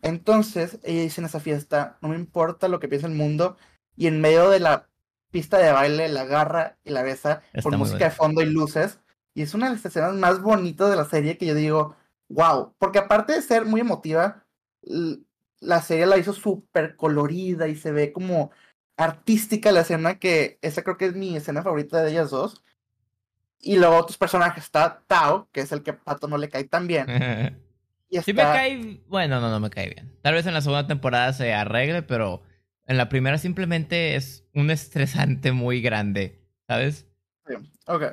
[0.01, 3.55] Entonces, ella dice en esa fiesta, no me importa lo que piense el mundo.
[3.95, 4.89] Y en medio de la
[5.29, 9.01] pista de baile la agarra y la besa Está muy música de fondo y luces.
[9.35, 11.95] Y es una de las escenas más bonitas de la serie que yo digo,
[12.29, 12.73] wow.
[12.79, 14.47] Porque aparte de ser muy emotiva,
[15.63, 18.51] la serie la hizo súper colorida y se ve como
[18.97, 22.63] artística la escena que esa creo que es mi escena favorita de ellas dos.
[23.59, 26.65] Y luego otros personajes, está Tao, que es el que a Pato no le cae
[26.65, 27.07] tan bien.
[28.09, 28.25] Y está...
[28.25, 29.01] Sí me cae...
[29.07, 30.15] Bueno, no, no me cae bien.
[30.21, 32.43] Tal vez en la segunda temporada se arregle, pero
[32.85, 37.07] en la primera simplemente es un estresante muy grande, ¿sabes?
[37.47, 37.55] Sí,
[37.87, 38.03] Ok.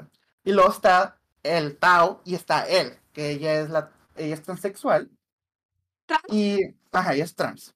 [0.42, 5.10] Y luego está el Tao y está él, que ella es la ella es transexual.
[6.06, 6.22] ¿Trans?
[6.30, 7.74] Y ajá, ella es trans.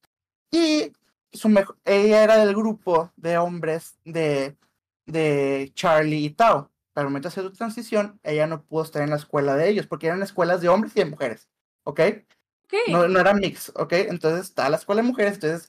[0.51, 0.93] Y
[1.33, 4.57] su mejo- ella era del grupo de hombres de
[5.07, 6.71] de Charlie y Tao.
[6.95, 9.69] Pero al momento de hacer su transición, ella no pudo estar en la escuela de
[9.69, 11.49] ellos, porque eran escuelas de hombres y de mujeres.
[11.85, 12.01] ¿Ok?
[12.65, 12.75] Ok.
[12.89, 13.93] No, no era mix, ¿ok?
[13.93, 15.69] Entonces está la escuela de mujeres, entonces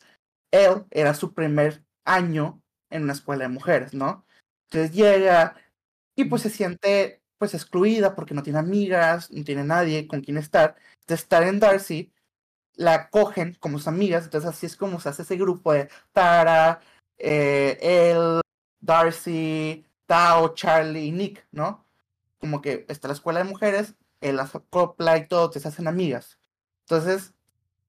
[0.52, 4.26] él era su primer año en una escuela de mujeres, ¿no?
[4.70, 5.58] Entonces llega
[6.16, 10.38] y pues se siente pues excluida porque no tiene amigas, no tiene nadie con quien
[10.38, 10.78] estar.
[11.02, 12.14] Entonces estar en Darcy,
[12.76, 16.82] la cogen como sus amigas, entonces así es como se hace ese grupo de Tara,
[17.18, 18.42] eh, él,
[18.80, 21.86] Darcy, Tao, Charlie y Nick, ¿no?
[22.40, 25.88] Como que está la escuela de mujeres, él las acopla y todo, entonces se hacen
[25.88, 26.40] amigas.
[26.82, 27.34] Entonces,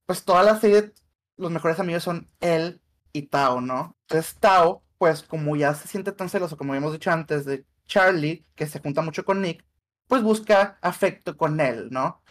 [0.07, 0.92] pues toda la serie,
[1.37, 2.81] los mejores amigos son él
[3.12, 3.96] y Tao, ¿no?
[4.03, 8.46] Entonces Tao, pues como ya se siente tan celoso, como habíamos dicho antes, de Charlie,
[8.55, 9.64] que se junta mucho con Nick,
[10.07, 12.22] pues busca afecto con él, ¿no?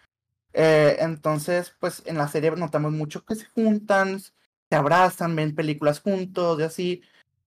[0.58, 4.32] Eh, entonces, pues en la serie notamos mucho que se juntan, se
[4.76, 7.02] abrazan, ven películas juntos y así,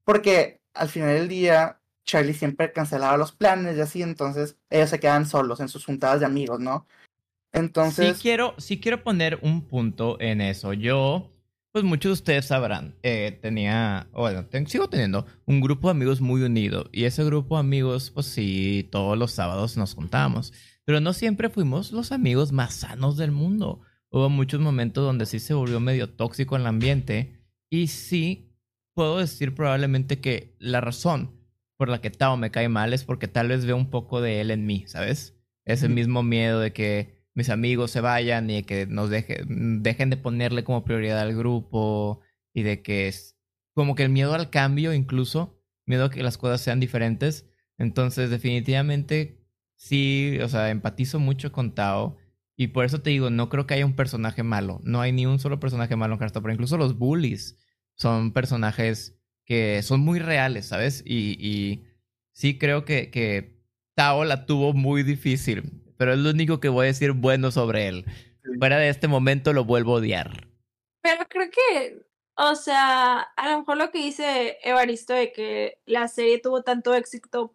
[0.05, 5.01] porque al final del día Charlie siempre cancelaba los planes y así, entonces ellos se
[5.01, 6.87] quedan solos en sus juntadas de amigos, ¿no?
[7.53, 10.75] Entonces, Sí quiero, sí quiero poner un punto en eso.
[10.75, 11.33] Yo,
[11.73, 16.21] pues muchos de ustedes sabrán, eh, tenía, bueno, ten- sigo teniendo un grupo de amigos
[16.21, 16.91] muy unido.
[16.93, 20.53] Y ese grupo de amigos, pues sí, todos los sábados nos juntábamos.
[20.89, 23.83] Pero no siempre fuimos los amigos más sanos del mundo.
[24.09, 27.43] Hubo muchos momentos donde sí se volvió medio tóxico el ambiente.
[27.69, 28.57] Y sí,
[28.95, 31.43] puedo decir probablemente que la razón
[31.77, 34.41] por la que Tao me cae mal es porque tal vez veo un poco de
[34.41, 35.37] él en mí, ¿sabes?
[35.67, 40.09] Ese mismo miedo de que mis amigos se vayan y de que nos deje- dejen
[40.09, 42.23] de ponerle como prioridad al grupo
[42.55, 43.37] y de que es
[43.75, 47.45] como que el miedo al cambio incluso, miedo a que las cosas sean diferentes.
[47.77, 49.38] Entonces definitivamente
[49.79, 52.19] sí, o sea, empatizo mucho con Tao
[52.57, 55.25] y por eso te digo, no creo que haya un personaje malo, no hay ni
[55.25, 57.57] un solo personaje malo en Hearthstone, pero incluso los bullies
[57.95, 61.03] son personajes que son muy reales, ¿sabes?
[61.07, 61.85] Y, y
[62.33, 63.63] sí creo que, que
[63.95, 67.89] Tao la tuvo muy difícil, pero es lo único que voy a decir bueno sobre
[67.89, 68.05] él.
[68.59, 70.49] Fuera de este momento lo vuelvo a odiar.
[71.01, 76.09] Pero creo que, o sea, a lo mejor lo que dice Evaristo de que la
[76.09, 77.53] serie tuvo tanto éxito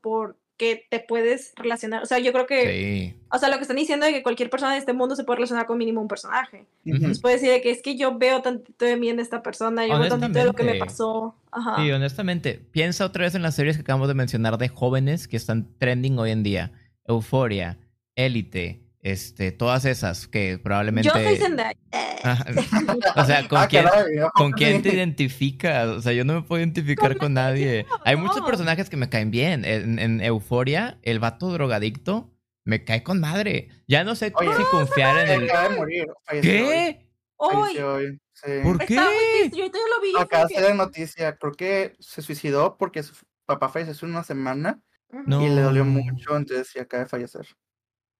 [0.63, 2.03] porque te puedes relacionar.
[2.03, 3.19] O sea, yo creo que, Sí.
[3.31, 5.37] o sea, lo que están diciendo de que cualquier persona de este mundo se puede
[5.37, 6.65] relacionar con mínimo un personaje.
[6.85, 6.95] ujú.
[6.95, 9.85] Entonces puede decir de que es que yo veo tantito de mí en esta persona,
[9.85, 11.35] yo veo tantito de lo que me pasó.
[11.51, 11.75] Ajá.
[11.83, 15.37] Sí, honestamente, piensa otra vez en las series que acabamos de mencionar de jóvenes que
[15.37, 16.71] están trending hoy en día.
[17.07, 17.77] Euforia,
[18.15, 21.09] Élite, este, todas esas que probablemente...
[21.13, 21.77] Yo soy Zendaya.
[23.15, 24.31] O sea, ¿con Ah, quién, caray, ¿no?
[24.31, 25.87] ¿Con quién te identificas?
[25.89, 27.85] O sea, yo no me puedo identificar con nadie.
[28.05, 29.65] Hay muchos personajes que me caen bien.
[29.65, 33.67] En, en Euforia, el vato drogadicto me cae con madre.
[33.87, 35.49] Ya no sé Oye, si confiar en el...
[35.49, 36.07] Acaba de morir.
[36.23, 36.57] falleció hoy.
[36.69, 37.09] ¿Qué?
[37.35, 37.53] Hoy.
[37.55, 38.19] falleció hoy.
[38.33, 38.51] Sí.
[38.63, 38.95] ¿Por qué?
[39.53, 40.13] Yo lo vi.
[40.17, 43.13] y Acá la noticia, creo que se suicidó porque su
[43.45, 44.79] papá falleció hace una semana.
[45.27, 45.45] No.
[45.45, 47.45] y le dolió mucho, entonces sí acaba de fallecer.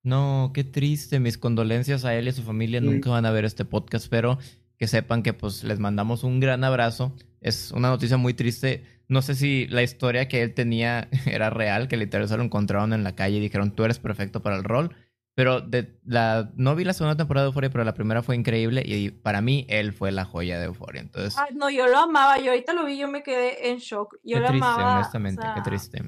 [0.04, 1.20] No, qué triste.
[1.20, 2.80] Mis condolencias a él y a su familia.
[2.80, 2.86] Sí.
[2.86, 4.38] Nunca van a ver este podcast, pero
[4.78, 7.16] que sepan que pues les mandamos un gran abrazo.
[7.42, 8.84] Es una noticia muy triste.
[9.08, 12.94] No sé si la historia que él tenía era real, que literal se lo encontraron
[12.94, 14.96] en la calle y dijeron, tú eres perfecto para el rol.
[15.36, 18.84] Pero de la, no vi la segunda temporada de Euphoria, pero la primera fue increíble
[18.86, 21.02] y para mí él fue la joya de Euphoria.
[21.02, 22.38] Entonces, Ay, no, yo lo amaba.
[22.38, 24.18] Yo ahorita lo vi, yo me quedé en shock.
[24.24, 24.94] Yo qué lo triste, amaba.
[24.94, 26.04] o honestamente, qué sea, triste.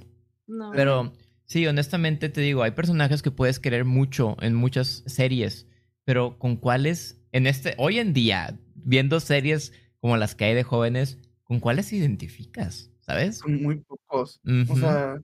[0.45, 0.71] no.
[0.73, 1.11] Pero
[1.45, 5.67] sí, honestamente te digo, hay personajes que puedes querer mucho en muchas series,
[6.03, 10.63] pero con cuáles, en este, hoy en día, viendo series como las que hay de
[10.63, 12.91] jóvenes, ¿con cuáles te identificas?
[13.01, 13.39] ¿Sabes?
[13.39, 14.39] Son muy pocos.
[14.69, 15.19] O sea,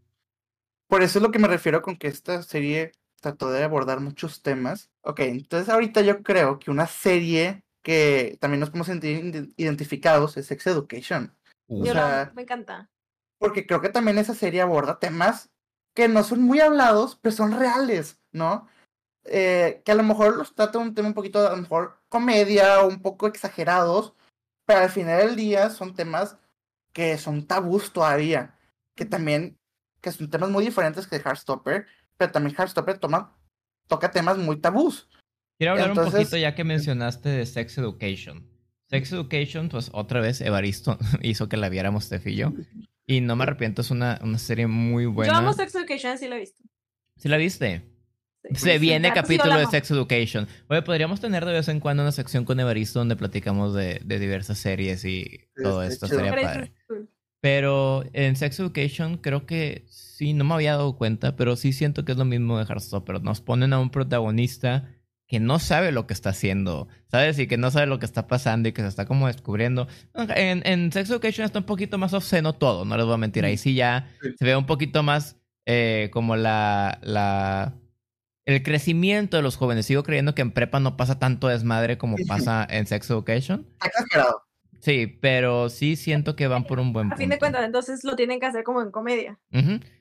[0.87, 4.41] por eso es lo que me refiero con que esta serie trató de abordar muchos
[4.41, 4.89] temas.
[5.01, 10.37] Ok, entonces ahorita yo creo que una serie que también nos podemos sentir ide- identificados
[10.37, 11.35] es Sex Education.
[11.67, 12.89] Yo o sea, me encanta.
[13.39, 15.49] Porque creo que también esa serie aborda temas
[15.93, 18.67] que no son muy hablados, pero son reales, ¿no?
[19.25, 22.81] Eh, que a lo mejor los trata un tema un poquito, a lo mejor comedia
[22.81, 24.13] o un poco exagerados,
[24.65, 26.37] pero al final del día son temas
[26.93, 28.55] que son tabús todavía,
[28.95, 29.57] que también,
[30.01, 31.85] que son temas muy diferentes que Heartstopper,
[32.17, 33.37] pero también Heartstopper toma,
[33.87, 35.07] toca temas muy tabús.
[35.57, 38.49] Quiero hablar un poquito ya que mencionaste de Sex Education.
[38.89, 42.25] Sex Education, pues otra vez Evaristo hizo que la viéramos Steph
[43.11, 45.33] y no me arrepiento, es una, una serie muy buena.
[45.33, 46.63] Yo amo Sex Education, sí lo he visto.
[47.17, 47.83] ¿Sí la viste?
[48.43, 48.55] Sí.
[48.55, 49.65] Se viene sí, yo capítulo la de.
[49.67, 50.47] Sex Education.
[50.67, 54.19] Oye, podríamos tener de vez en cuando una sección con Evaristo donde platicamos de, de
[54.19, 56.19] diversas series y todo esto chido.
[56.19, 56.73] sería Pero padre.
[57.41, 62.05] Pero en Sex Education creo que sí, no me había dado cuenta, pero sí siento
[62.05, 63.21] que es lo mismo de Heartstopper.
[63.21, 64.89] Nos ponen a un protagonista
[65.31, 67.39] que no sabe lo que está haciendo, ¿sabes?
[67.39, 69.87] Y que no sabe lo que está pasando y que se está como descubriendo.
[70.13, 73.45] En, en Sex Education está un poquito más obsceno todo, no les voy a mentir.
[73.45, 77.75] Ahí sí ya se ve un poquito más eh, como la, la...
[78.43, 79.85] El crecimiento de los jóvenes.
[79.85, 83.65] Sigo creyendo que en prepa no pasa tanto desmadre como pasa en Sex Education.
[83.85, 84.43] Exagerado.
[84.81, 87.21] Sí, pero sí siento que van por un buen A punto.
[87.21, 89.39] fin de cuentas, entonces lo tienen que hacer como en comedia.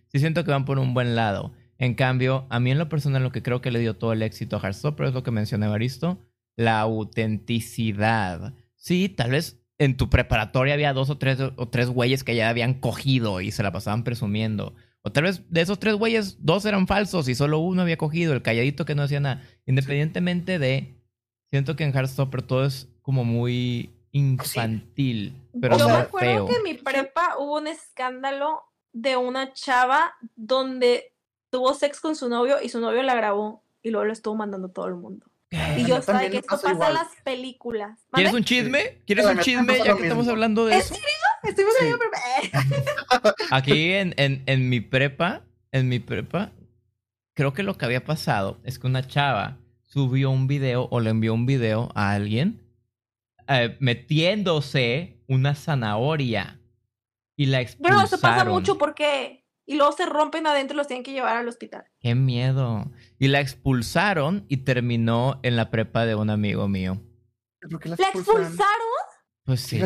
[0.08, 1.52] Sí siento que van por un buen lado.
[1.80, 4.22] En cambio, a mí en lo personal lo que creo que le dio todo el
[4.22, 6.18] éxito a Heartstopper es lo que mencioné Evaristo,
[6.54, 8.52] la autenticidad.
[8.76, 12.50] Sí, tal vez en tu preparatoria había dos o tres, o tres güeyes que ya
[12.50, 14.74] habían cogido y se la pasaban presumiendo.
[15.00, 18.34] O tal vez de esos tres güeyes, dos eran falsos y solo uno había cogido,
[18.34, 19.42] el calladito que no hacía nada.
[19.64, 21.02] Independientemente de,
[21.50, 26.46] siento que en Heartstopper todo es como muy infantil, pero Yo no me acuerdo feo.
[26.46, 31.14] que en mi prepa hubo un escándalo de una chava donde
[31.50, 34.68] tuvo sex con su novio y su novio la grabó y luego lo estuvo mandando
[34.68, 35.26] a todo el mundo.
[35.76, 37.98] Y yo también que esto pasa en las películas.
[38.12, 39.02] ¿Quieres un chisme?
[39.04, 40.94] ¿Quieres un chisme ya que estamos hablando de ¿En eso?
[41.42, 41.92] Estuvimos en Sí.
[41.92, 43.34] la prepa.
[43.50, 46.52] Aquí en, en, en mi prepa, en mi prepa,
[47.34, 51.10] creo que lo que había pasado es que una chava subió un video o le
[51.10, 52.60] envió un video a alguien
[53.48, 56.60] eh, metiéndose una zanahoria
[57.36, 57.98] y la expulsaron.
[58.02, 59.44] Pero eso pasa mucho porque...
[59.70, 61.84] Y luego se rompen adentro y los tienen que llevar al hospital.
[62.00, 62.90] Qué miedo.
[63.20, 67.00] Y la expulsaron y terminó en la prepa de un amigo mío.
[67.70, 68.58] ¿Por qué la expulsaron?
[69.44, 69.80] Pues sí.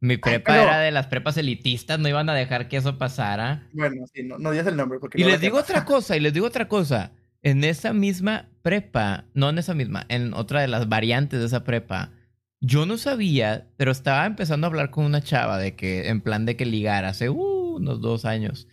[0.00, 3.66] Mi prepa pero- era de las prepas elitistas, no iban a dejar que eso pasara.
[3.72, 6.20] Bueno, sí, no, no digas el nombre porque Y no les digo otra cosa, y
[6.20, 7.12] les digo otra cosa.
[7.40, 11.64] En esa misma prepa, no en esa misma, en otra de las variantes de esa
[11.64, 12.12] prepa,
[12.60, 16.44] yo no sabía, pero estaba empezando a hablar con una chava de que, en plan
[16.44, 18.68] de que ligar hace uh, unos dos años.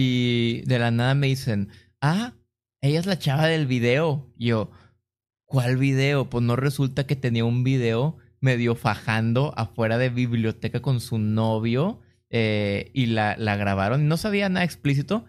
[0.00, 2.34] Y de la nada me dicen, ah,
[2.80, 4.32] ella es la chava del video.
[4.36, 4.70] Y yo,
[5.44, 6.30] ¿cuál video?
[6.30, 12.00] Pues no resulta que tenía un video medio fajando afuera de biblioteca con su novio
[12.30, 14.06] eh, y la, la grabaron.
[14.06, 15.24] No sabía nada explícito,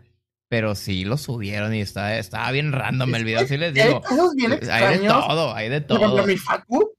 [0.50, 3.40] pero sí lo subieron y estaba, estaba bien random el video.
[3.40, 4.04] Así les digo,
[4.36, 6.28] bien hay de todo, hay de Por todo.
[6.28, 6.92] mi facu,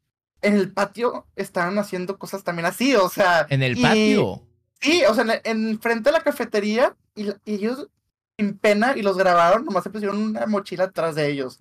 [0.43, 3.47] en el patio estaban haciendo cosas también así, o sea.
[3.49, 4.47] En el y- patio.
[4.81, 7.89] Sí, o sea, en, en frente de la cafetería, y, la- y ellos,
[8.39, 11.59] sin pena, y los grabaron, nomás se pusieron una mochila atrás de ellos.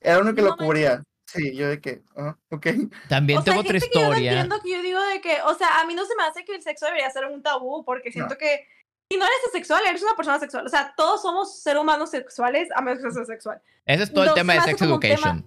[0.00, 1.02] Era lo único que No lo cubría.
[1.26, 2.66] Sí, yo de que, ah, ok.
[3.08, 4.30] También o sea, tengo hay otra gente que yo no historia.
[4.32, 6.54] entiendo que yo digo de que, o sea, a mí no se me hace que
[6.56, 8.66] el sexo debería ser un tabú, porque siento que
[9.08, 10.66] si no eres asexual, eres una persona sexual.
[10.66, 13.60] O sea, todos somos seres humanos sexuales, a menos que seas sexual.
[13.86, 15.46] Ese es todo el tema se de Sex tema- Education.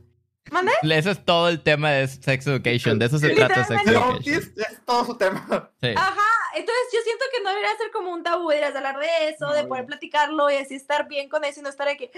[0.51, 0.71] ¿Mande?
[0.84, 2.99] Ese es todo el tema de Sex Education.
[2.99, 4.36] De eso se trata Sex Education.
[4.36, 5.71] es, es todo su tema.
[5.82, 5.93] Sí.
[5.95, 6.21] Ajá,
[6.56, 9.63] entonces yo siento que no debería ser como un tabú, deberías hablar de eso, de
[9.63, 9.69] No.
[9.69, 12.10] poder platicarlo y así estar bien con eso y no estar aquí.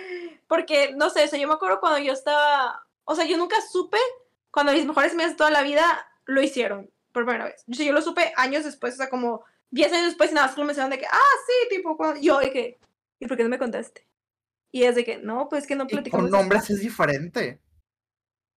[0.48, 3.58] Porque, no sé, o sea, yo me acuerdo cuando yo estaba, o sea, yo nunca
[3.72, 3.98] supe
[4.52, 7.64] cuando mis mejores amigas de toda la vida lo hicieron por primera vez.
[7.68, 10.56] Yo, yo lo supe años después, o sea, como 10 años después, y nada más
[10.56, 12.20] que me mencionaron de que, ah, sí, tipo, cuando...
[12.20, 12.80] yo de que,
[13.20, 14.06] ¿y por qué no me contaste?
[14.72, 16.30] Y es de que, no, pues que no Y platicamos.
[16.30, 17.62] con hombres es diferente.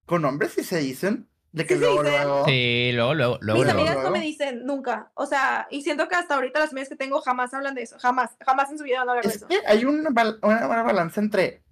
[0.08, 1.28] Con hombres sí se dicen.
[1.52, 2.22] De que Sí se luego, dicen.
[2.24, 2.44] luego.
[2.46, 3.58] Sí, luego, luego, luego.
[3.62, 3.88] Mis luego.
[3.88, 5.10] amigas no me dicen nunca.
[5.14, 7.96] O sea, y siento que hasta ahorita las amigas que tengo jamás hablan de eso.
[8.00, 8.36] Jamás.
[8.44, 9.46] Jamás en su vida van a hablar de Es eso.
[9.48, 11.62] que hay una, bal- una balanza entre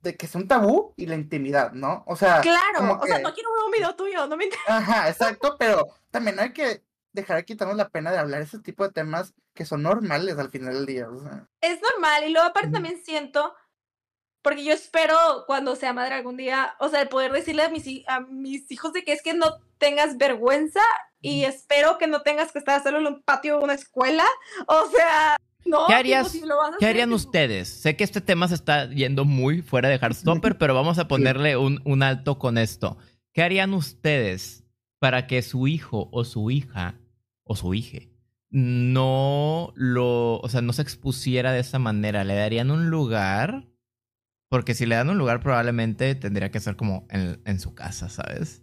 [0.00, 2.04] de que es un tabú y la intimidad, ¿no?
[2.06, 2.60] O sea, Claro.
[2.78, 4.26] como O sea, no quiero ver un video tuyo.
[4.28, 4.76] No me interesa.
[4.78, 8.84] ajá, exacto, pero también hay que dejar de quitarnos la pena de hablar ese tipo
[8.86, 11.08] de temas que son normales al final del día.
[11.10, 12.24] O sea, Es normal.
[12.28, 13.52] Y luego, aparte, también siento.
[14.42, 17.86] Porque yo espero cuando sea madre algún día, o sea, el poder decirle a mis,
[17.86, 19.46] hi- a mis hijos de que es que no
[19.78, 20.80] tengas vergüenza
[21.20, 24.24] y espero que no tengas que estar a hacerlo en un patio de una escuela.
[24.66, 25.80] O sea, no.
[25.86, 27.68] ¿Qué tipo, harías- si lo vas a ¿Qué hacer, harían tipo, ustedes?
[27.68, 31.56] Sé que este tema se está yendo muy fuera de Heartstopper, pero vamos a ponerle
[31.58, 32.96] un, un alto con esto.
[33.34, 34.64] ¿Qué harían ustedes
[34.98, 36.94] para que su hijo o su hija
[37.44, 37.98] o su hija
[38.50, 42.24] no lo, o sea, no se expusiera de esa manera?
[42.24, 43.66] ¿Le darían un lugar?
[44.50, 48.10] Porque si le dan un lugar, probablemente tendría que ser como en, en su casa,
[48.10, 48.62] ¿sabes?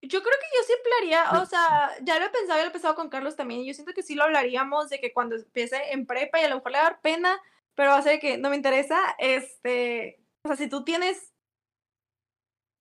[0.00, 0.66] Yo creo que yo
[0.96, 1.42] hablaría, No.
[1.42, 3.74] o sea, ya lo he pensado, ya lo he pensado con Carlos también, y yo
[3.74, 6.72] siento que sí lo hablaríamos de que cuando empiece en prepa y a lo mejor
[6.72, 7.40] le va a dar pena,
[7.74, 11.34] pero va a ser que no me interesa, este, o sea, si tú tienes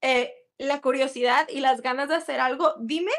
[0.02, 3.12] eh, la curiosidad y las ganas de hacer algo, dime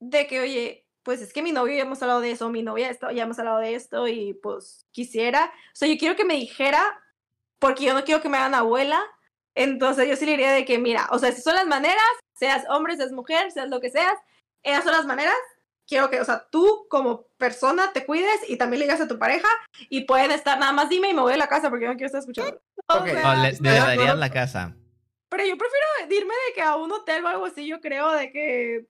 [0.00, 2.90] de que, oye, pues es que mi novio ya hemos hablado de eso, mi novia
[2.90, 6.34] esto, ya hemos hablado de esto y pues quisiera, o sea, yo quiero que me
[6.34, 6.82] dijera,
[7.58, 9.00] porque yo no quiero que me hagan abuela,
[9.54, 12.64] entonces yo sí le diría de que, mira, o sea, si son las maneras, seas
[12.68, 14.14] hombre, seas mujer, seas lo que seas,
[14.62, 15.34] esas son las maneras,
[15.86, 19.18] quiero que, o sea, tú como persona te cuides y también le digas a tu
[19.18, 19.48] pareja
[19.88, 21.96] y pueden estar nada más dime y me voy a la casa porque yo no
[21.96, 22.60] quiero estar escuchando.
[22.86, 23.06] O Ok.
[23.08, 24.76] sea, O le, darían la casa.
[25.28, 28.30] pero yo prefiero irme de que a un hotel o algo así, yo creo de
[28.30, 28.86] que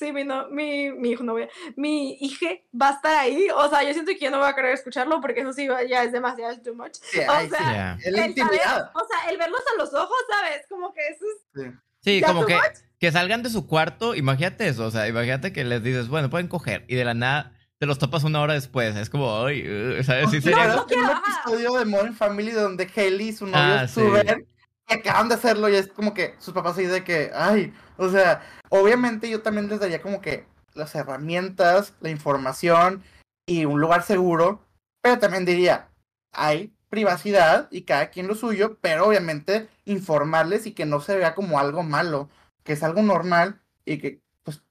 [0.00, 2.48] sí, mi, no, mi, mi hijo no voy a- mi hija
[2.80, 5.20] va a estar ahí, o sea, yo siento que yo no voy a querer escucharlo
[5.20, 6.94] porque eso sí ya es demasiado es too much.
[7.02, 8.60] sí, O sea, es El saber-
[8.94, 10.66] o sea, el verlos a los ojos, ¿sabes?
[10.68, 11.70] Como que eso es Sí.
[12.02, 12.64] Sí, ¿Ya como que, much?
[12.98, 16.48] que salgan de su cuarto, imagínate eso, o sea, imagínate que les dices, bueno, pueden
[16.48, 20.02] coger, y de la nada te los topas una hora después, es como, ay, uh,
[20.02, 20.30] ¿sabes?
[20.30, 20.64] Sí ¿Te sería...
[20.74, 24.00] acuerdas de un episodio de Modern Family donde Haley y su novio Ah, sí.
[24.94, 28.42] Acaban de hacerlo y es como que sus papás así de que, ay, o sea,
[28.68, 33.02] obviamente yo también les daría como que las herramientas, la información
[33.46, 34.64] y un lugar seguro,
[35.02, 35.88] pero también diría,
[36.32, 41.34] hay privacidad y cada quien lo suyo, pero obviamente informarles y que no se vea
[41.34, 42.28] como algo malo,
[42.64, 44.62] que es algo normal y que pues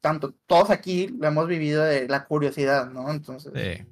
[0.00, 3.10] tanto todos aquí lo hemos vivido de la curiosidad, ¿no?
[3.10, 3.86] Entonces, Sí.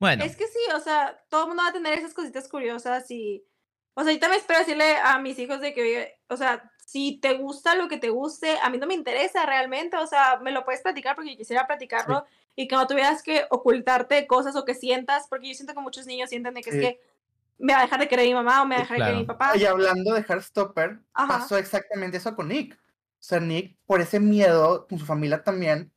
[0.00, 3.10] Bueno, Es que sí, o sea, todo el mundo va a tener esas cositas curiosas
[3.10, 3.44] y,
[3.94, 7.34] o sea, yo también espero decirle a mis hijos de que, o sea, si te
[7.34, 10.64] gusta lo que te guste, a mí no me interesa realmente, o sea, me lo
[10.64, 12.24] puedes platicar porque quisiera platicarlo
[12.56, 16.06] y que no tuvieras que ocultarte cosas o que sientas, porque yo siento que muchos
[16.06, 16.78] niños sienten de que Sí.
[16.78, 17.00] es que
[17.58, 19.04] me va a dejar de querer mi mamá o me va a Sí, dejar de
[19.04, 19.38] querer mi claro.
[19.38, 19.56] papá.
[19.58, 21.28] Y hablando de Heartstopper, Ajá.
[21.28, 22.74] pasó exactamente eso con Nick.
[22.74, 25.92] O sea, Nick, por ese miedo, con su familia también,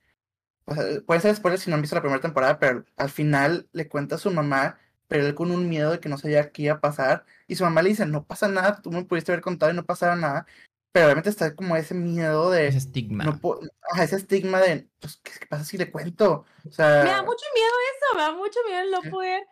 [0.66, 3.68] pues, eh, pueden ser spoilers si no han visto la primera temporada, pero al final
[3.72, 4.78] le cuenta a su mamá,
[5.14, 7.64] pero él con un miedo de que no sabía qué iba a pasar, y su
[7.64, 10.48] mamá le dice, no pasa nada, tú me pudiste haber contado y no pasaba nada,
[10.92, 13.24] pero obviamente está como ese miedo de, ese estigma.
[13.24, 13.40] no
[13.92, 16.46] ajá, ese estigma de, pues, ¿qué, qué pasa si le cuento?
[16.68, 19.10] O sea, Me da mucho miedo eso, me da mucho miedo el no Sí.
[19.12, 19.44] poder,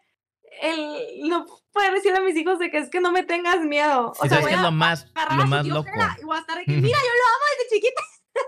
[0.63, 4.13] el no poder decirle a mis hijos de que es que no me tengas miedo.
[4.15, 5.91] Sí, O sea, ¿Sabes qué es lo más, lo más loco?
[6.19, 6.71] Y voy a estar Ujú.
[6.71, 8.01] mira, yo lo amo desde chiquita.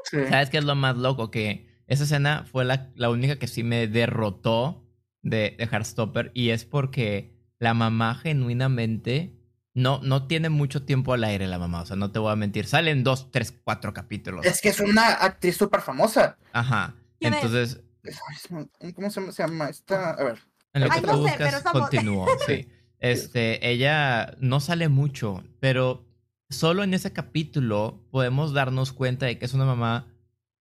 [0.09, 0.31] sí.
[0.31, 1.29] ¿Sabes qué es lo más loco?
[1.29, 4.83] Que esa escena fue la, la única que sí me derrotó
[5.23, 9.33] de, de Heartstopper y es porque la mamá genuinamente
[9.73, 12.35] no, no tiene mucho tiempo al aire la mamá, o sea, no te voy a
[12.35, 14.45] mentir, salen dos, tres, cuatro capítulos.
[14.45, 16.37] Es que es una actriz súper famosa.
[16.51, 16.93] Ajá.
[17.19, 19.31] Entonces, Ay, ¿Cómo se llama?
[19.31, 20.11] Se llama esta?
[20.11, 20.39] A ver.
[20.73, 22.67] en lo Ay, que no tú sé, pero buscas, continúo, sí.
[22.99, 26.05] Este, ella no sale mucho, pero
[26.49, 30.07] solo en ese capítulo podemos darnos cuenta de que es una mamá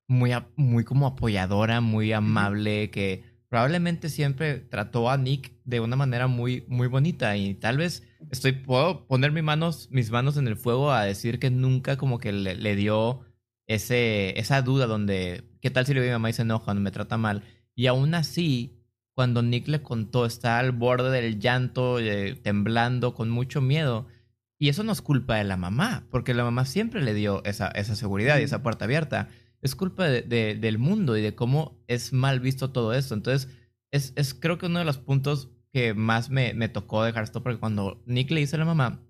[0.08, 6.26] muy, muy como apoyadora, muy amable, que probablemente siempre trató a Nick de una manera
[6.26, 10.56] muy, muy bonita y tal vez estoy, puedo poner mis manos, mis manos en el
[10.56, 13.26] fuego a decir que nunca como que le, le dio
[13.66, 16.72] ese, esa duda donde, ¿qué tal si le digo a mi mamá y se enoja,
[16.72, 17.42] no me trata mal?
[17.74, 18.80] Y aún así,
[19.12, 24.06] cuando Nick le contó, está al borde del llanto, eh, temblando, con mucho miedo.
[24.58, 27.68] Y eso no es culpa de la mamá, porque la mamá siempre le dio esa,
[27.68, 29.28] esa seguridad y esa puerta abierta.
[29.62, 33.14] Es culpa de- de- del mundo y de cómo es mal visto todo esto.
[33.14, 33.48] Entonces,
[33.90, 37.54] es, es creo que uno de los puntos que más me, me tocó de Heartstopper,
[37.54, 39.00] porque cuando Nick le dice a la mamá,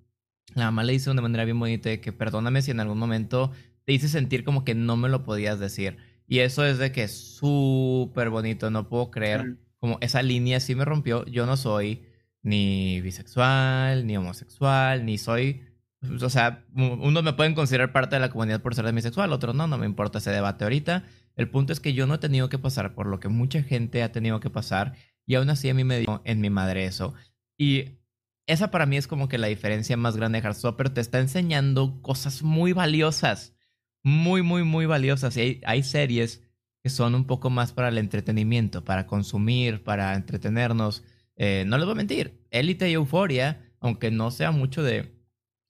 [0.55, 2.99] la mamá le dice de una manera bien bonita de que perdóname si en algún
[2.99, 3.51] momento
[3.85, 5.97] te hice sentir como que no me lo podías decir.
[6.29, 10.75] Y eso es de que es súper bonito, no puedo creer, como esa línea sí
[10.75, 12.03] me rompió, yo no soy
[12.43, 15.63] ni bisexual, ni homosexual, ni soy,
[16.03, 19.67] o sea, unos me pueden considerar parte de la comunidad por ser demisexual, otros no,
[19.67, 21.05] no me importa ese debate ahorita.
[21.37, 24.03] El punto es que yo no he tenido que pasar por lo que mucha gente
[24.03, 24.95] ha tenido que pasar
[25.27, 27.15] y aún así a mí me dio en mi madre eso.
[27.57, 28.01] Y
[28.47, 30.91] esa para mí es como que la diferencia más grande de Heartstopper.
[30.91, 33.55] Te está enseñando cosas muy valiosas.
[34.03, 35.37] Muy, muy, muy valiosas.
[35.37, 36.43] Y hay, series
[36.83, 41.05] que son un poco más para el entretenimiento, para consumir, para entretenernos.
[41.37, 42.45] Eh, no les voy a mentir.
[42.51, 45.22] Élite y Euforia, aunque no sea mucho de,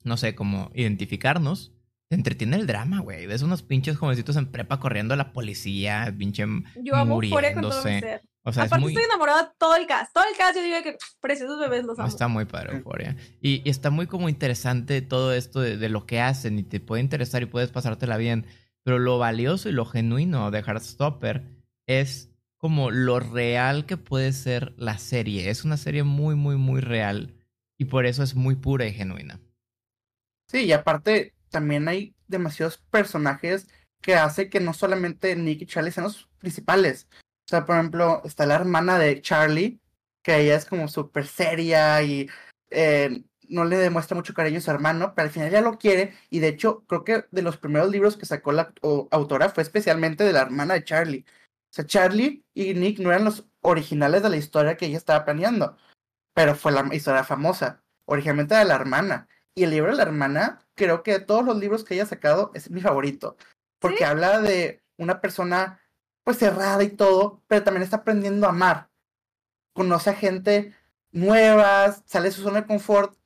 [0.05, 1.73] no sé, como identificarnos,
[2.09, 3.27] te entretiene el drama, güey.
[3.27, 6.45] Ves unos pinches jovencitos en prepa corriendo a la policía, pinche
[6.83, 8.21] Yo amo Euforia con todo mi ser.
[8.45, 8.93] O sea, Aparte es muy...
[8.93, 10.13] estoy enamorada de todo el cast.
[10.13, 12.09] Todo el cast yo digo que preciosos bebés los amo.
[12.09, 13.17] Está muy padre Euforia.
[13.41, 16.81] Y, y, está muy como interesante todo esto de, de, lo que hacen y te
[16.81, 18.47] puede interesar y puedes pasártela bien.
[18.83, 21.45] Pero lo valioso y lo genuino de Heartstopper
[21.87, 25.51] es como lo real que puede ser la serie.
[25.51, 27.35] Es una serie muy, muy, muy real.
[27.79, 29.41] Y por eso es muy pura y genuina.
[30.53, 33.69] Sí, y aparte también hay demasiados personajes
[34.03, 37.09] que hace que no solamente Nick y Charlie sean los principales.
[37.47, 39.81] O sea, por ejemplo, está la hermana de Charlie,
[40.23, 42.29] que ella es como súper seria y
[42.71, 46.15] eh, no le demuestra mucho cariño a su hermano, pero al final ya lo quiere.
[46.29, 48.75] Y de hecho, creo que de los primeros libros que sacó la
[49.11, 51.25] autora fue especialmente de la hermana de Charlie.
[51.71, 55.25] O sea, Charlie y Nick no eran los originales de la historia que ella estaba
[55.25, 55.79] planeando,
[56.35, 59.29] pero fue la historia famosa, originalmente de la hermana.
[59.55, 62.07] Y el libro de la hermana, creo que de todos los libros que ella ha
[62.07, 63.37] sacado, es mi favorito.
[63.79, 64.05] Porque ¿Sí?
[64.05, 65.81] habla de una persona
[66.25, 68.89] pues cerrada y todo, pero también está aprendiendo a amar.
[69.75, 70.75] Conoce a gente
[71.11, 73.17] nueva, sale de su zona de confort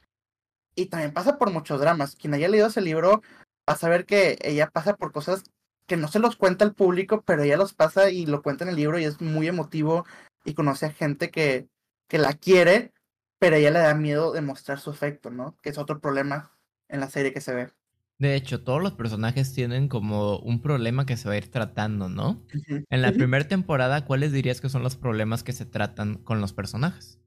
[0.74, 2.16] y también pasa por muchos dramas.
[2.16, 3.22] Quien haya leído ese libro
[3.68, 5.44] va a saber que ella pasa por cosas
[5.86, 8.70] que no se los cuenta al público, pero ella los pasa y lo cuenta en
[8.70, 10.04] el libro y es muy emotivo
[10.44, 11.68] y conoce a gente que,
[12.08, 12.92] que la quiere,
[13.38, 15.56] pero ella le da miedo de mostrar su afecto, ¿no?
[15.62, 16.52] Que es otro problema
[16.88, 17.68] en la serie que se ve.
[18.18, 22.08] De hecho, todos los personajes tienen como un problema que se va a ir tratando,
[22.08, 22.30] ¿no?
[22.30, 22.84] Uh -huh.
[22.88, 23.16] En la uh -huh.
[23.16, 27.20] primera temporada, ¿cuáles dirías que son los problemas que se tratan con los personajes?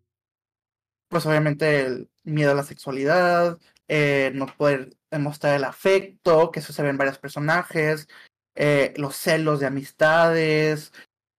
[1.10, 6.74] Pues obviamente el miedo a la sexualidad, eh, no poder demostrar el afecto, que eso
[6.74, 8.08] se ve en varios personajes,
[8.56, 10.92] eh, los celos de amistades,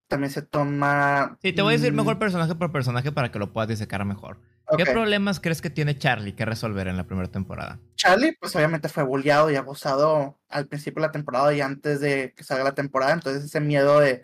[0.09, 1.39] también se toma...
[1.43, 4.41] Sí, te voy a decir mejor personaje por personaje para que lo puedas disecar mejor.
[4.73, 4.85] Okay.
[4.85, 7.81] ¿Qué problemas crees que tiene Charlie que resolver en la primera temporada?
[7.97, 12.33] Charlie, pues obviamente fue bulleado y abusado al principio de la temporada y antes de
[12.37, 14.23] que salga la temporada, entonces ese miedo de,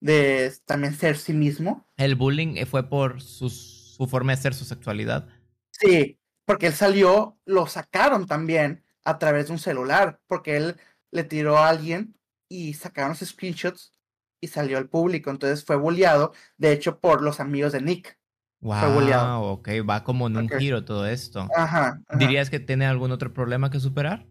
[0.00, 1.86] de también ser sí mismo.
[1.96, 5.26] ¿El bullying fue por su, su forma de ser, su sexualidad?
[5.70, 10.76] Sí, porque él salió, lo sacaron también a través de un celular, porque él
[11.10, 12.14] le tiró a alguien
[12.48, 13.92] y sacaron los screenshots
[14.40, 18.17] y salió al público, entonces fue bulleado, de hecho, por los amigos de Nick.
[18.60, 20.58] Wow, ok, va como en un okay.
[20.58, 21.46] giro todo esto.
[21.56, 24.26] Ajá, ajá, ¿Dirías que tiene algún otro problema que superar?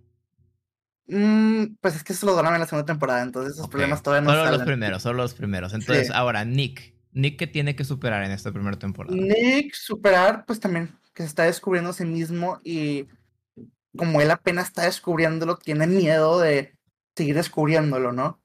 [1.07, 3.71] Mm, pues es que eso lo drama en la segunda temporada, entonces esos okay.
[3.71, 4.59] problemas todavía no Solo salen.
[4.59, 5.73] los primeros, solo los primeros.
[5.73, 6.13] Entonces, sí.
[6.13, 6.93] ahora, Nick.
[7.13, 9.15] Nick, ¿qué tiene que superar en esta primera temporada?
[9.15, 13.07] Nick, superar, pues también que se está descubriendo a sí mismo y
[13.97, 16.75] como él apenas está descubriéndolo, tiene miedo de
[17.15, 18.39] seguir descubriéndolo, ¿no?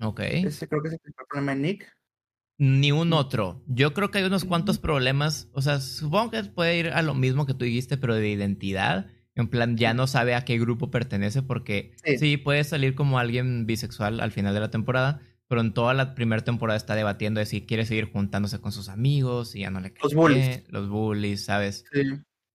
[0.00, 0.20] Ok.
[0.20, 1.97] Ese creo que es el problema de Nick.
[2.58, 3.62] Ni un otro.
[3.66, 5.48] Yo creo que hay unos cuantos problemas.
[5.52, 9.06] O sea, supongo que puede ir a lo mismo que tú dijiste, pero de identidad.
[9.36, 12.18] En plan, ya no sabe a qué grupo pertenece porque sí.
[12.18, 16.16] sí, puede salir como alguien bisexual al final de la temporada, pero en toda la
[16.16, 19.78] primera temporada está debatiendo de si quiere seguir juntándose con sus amigos y ya no
[19.78, 20.64] le Los bullies.
[20.68, 21.84] Los bullies, ¿sabes?
[21.92, 22.02] Sí.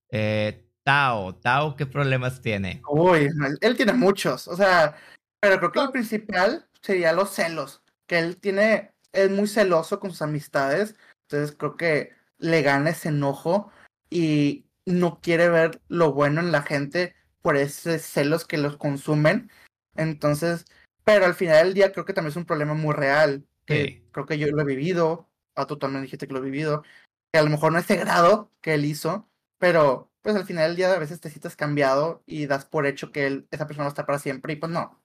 [0.10, 2.82] Eh, Tao, Tao, ¿qué problemas tiene?
[2.89, 3.30] Uy,
[3.62, 4.47] él tiene muchos.
[4.47, 4.95] O sea,
[5.39, 7.82] pero creo que el principal sería los celos.
[8.06, 10.95] Que él tiene, es muy celoso con sus amistades.
[11.30, 13.72] Entonces creo que le gana ese enojo
[14.09, 19.49] y no quiere ver lo bueno en la gente por esos celos que los consumen.
[19.95, 20.66] Entonces,
[21.03, 23.45] pero al final del día creo que también es un problema muy real.
[23.66, 24.03] Que Sí.
[24.11, 25.30] creo que yo lo he vivido.
[25.55, 26.84] Ah, tú también dijiste que lo he vivido.
[27.32, 30.78] Que a lo mejor no ese grado que él hizo, pero pues al final del
[30.78, 33.89] día a veces te sientes cambiado y das por hecho que él, esa persona va
[33.89, 35.01] a estar para siempre y pues no.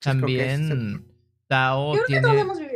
[0.00, 1.06] Creo que es También
[1.48, 2.71] Tao Yo creo que tiene...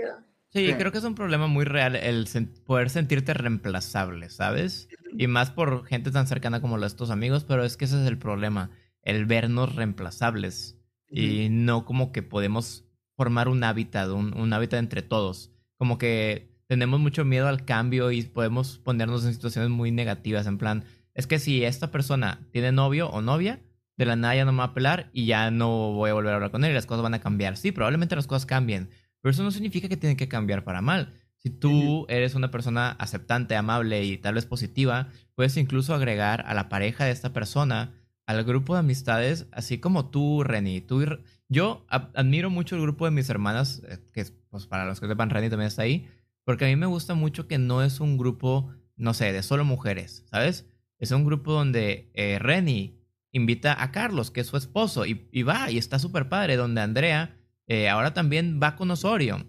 [0.53, 0.75] Sí, Sí.
[0.75, 4.89] creo que es un problema muy real el sen- poder sentirte reemplazable, ¿sabes?
[5.19, 8.07] Y más por gente tan cercana como los tus amigos, pero es que ese es
[8.09, 8.71] el problema,
[9.03, 10.79] el vernos reemplazables
[11.11, 12.85] y no como que podemos
[13.17, 15.51] formar un hábitat, un, un hábitat entre todos.
[15.79, 20.59] Como que tenemos mucho miedo al cambio y podemos ponernos en situaciones muy negativas, en
[20.59, 20.85] plan,
[21.15, 23.61] es que si esta persona tiene novio o novia,
[23.97, 26.33] de la nada ya no me va a pelar y ya no voy a volver
[26.33, 27.57] a hablar con él y las cosas van a cambiar.
[27.57, 28.91] Sí, probablemente las cosas cambien,
[29.27, 31.13] pero eso no significa que tienen que cambiar para mal.
[31.39, 36.55] Si tú eres una persona aceptante, amable y tal vez positiva, puedes incluso agregar a
[36.55, 37.93] la pareja de esta persona
[38.27, 40.81] al grupo de amistades, así como tú, Reni.
[40.81, 41.05] Tú
[41.49, 45.31] yo admiro mucho el grupo de mis hermanas, eh, que pues para los que sepan,
[45.31, 46.09] Reni también está ahí,
[46.45, 49.65] porque a mí me gusta mucho que no es un grupo, no sé, de solo
[49.65, 50.69] mujeres, ¿sabes?
[51.01, 53.01] Es un grupo donde eh, Reni
[53.33, 57.36] invita a Carlos, que es su esposo, y, va, y está súper padre, donde Andrea
[57.67, 59.47] eh, ahora también va con Osorio.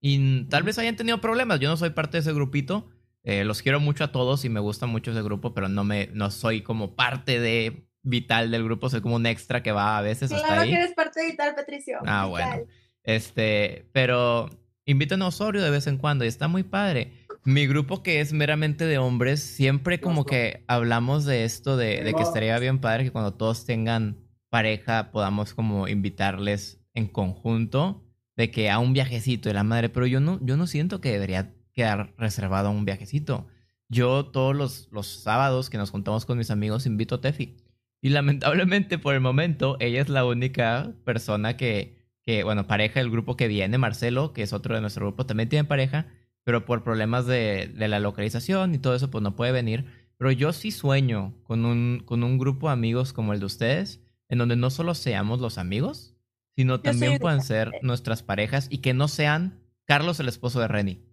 [0.00, 2.88] Y tal vez hayan tenido problemas, yo no soy parte de ese grupito,
[3.24, 6.08] eh, los quiero mucho a todos y me gusta mucho ese grupo, pero no, me,
[6.12, 10.02] no soy como parte de vital del grupo, soy como un extra que va a
[10.02, 10.70] veces claro hasta ahí.
[10.70, 11.98] que eres parte vital, Patricio.
[12.06, 12.62] Ah, bueno.
[13.02, 14.48] Este, pero
[14.84, 17.12] invitan a Osorio de vez en cuando y está muy padre.
[17.44, 22.14] Mi grupo que es meramente de hombres, siempre como que hablamos de esto, de, de
[22.14, 24.18] que estaría bien padre que cuando todos tengan
[24.50, 28.04] pareja podamos como invitarles en conjunto
[28.36, 31.10] de que a un viajecito de la madre, pero yo no, yo no siento que
[31.10, 33.46] debería quedar reservado a un viajecito.
[33.88, 37.56] Yo todos los, los sábados que nos juntamos con mis amigos invito a Tefi.
[38.00, 43.10] Y lamentablemente por el momento ella es la única persona que, que, bueno, pareja del
[43.10, 46.06] grupo que viene, Marcelo, que es otro de nuestro grupo, también tiene pareja,
[46.44, 49.86] pero por problemas de, de la localización y todo eso, pues no puede venir.
[50.16, 54.00] Pero yo sí sueño con un, con un grupo de amigos como el de ustedes,
[54.28, 56.17] en donde no solo seamos los amigos,
[56.58, 61.04] sino también puedan ser nuestras parejas y que no sean Carlos el esposo de Reni.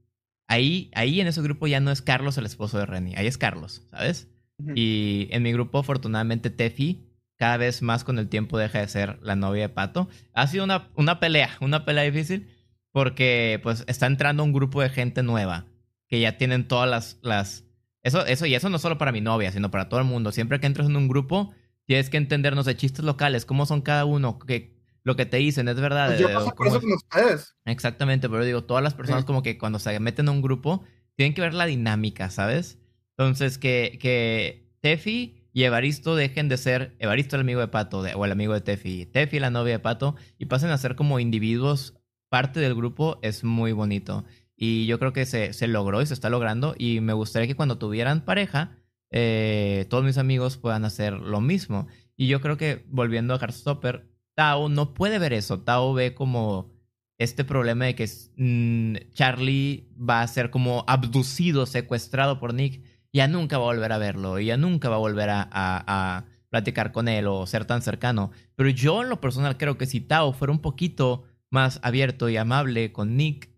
[0.47, 3.37] Ahí, ahí en ese grupo ya no es Carlos el esposo de Reni, ahí es
[3.37, 4.27] Carlos, ¿sabes?
[4.73, 9.19] Y en mi grupo, afortunadamente, Tefi cada vez más con el tiempo deja de ser
[9.21, 10.09] la novia de Pato.
[10.33, 12.49] Ha sido una, una pelea, una pelea difícil,
[12.91, 15.67] porque pues está entrando un grupo de gente nueva,
[16.07, 17.19] que ya tienen todas las...
[17.21, 17.65] las
[18.01, 20.31] eso, eso, y eso no solo para mi novia, sino para todo el mundo.
[20.31, 21.53] Siempre que entras en un grupo,
[21.85, 24.74] tienes que entendernos de chistes locales, cómo son cada uno, que
[25.05, 26.07] lo que te dicen es verdad.
[26.07, 27.55] Pues yo paso por eso con ustedes.
[27.63, 30.83] Exactamente, pero digo, todas las personas como que cuando se meten en un grupo,
[31.15, 32.79] tienen que ver la dinámica, ¿sabes?
[33.11, 38.25] Entonces, que, que Tefi y Evaristo dejen de ser Evaristo el amigo de Pato o
[38.25, 41.93] el amigo de Tefi, Tefi la novia de Pato y pasen a ser como individuos
[42.29, 44.25] parte del grupo es muy bonito.
[44.57, 47.55] Y yo creo que se, se logró y se está logrando y me gustaría que
[47.55, 48.75] cuando tuvieran pareja,
[49.11, 51.87] eh, todos mis amigos puedan hacer lo mismo.
[52.17, 55.61] Y yo creo que volviendo a Heartstopper, Tao no puede ver eso.
[55.61, 56.71] Tao ve como
[57.17, 62.81] este problema de que mm, Charlie va a ser como abducido, secuestrado por Nick
[63.15, 66.91] ya nunca va a volver a verlo, y ya nunca va a volver a, platicar
[66.91, 68.31] con él o ser tan cercano.
[68.55, 72.37] Pero yo en lo personal creo que si Tao fuera un poquito más abierto y
[72.37, 73.49] amable con Nick,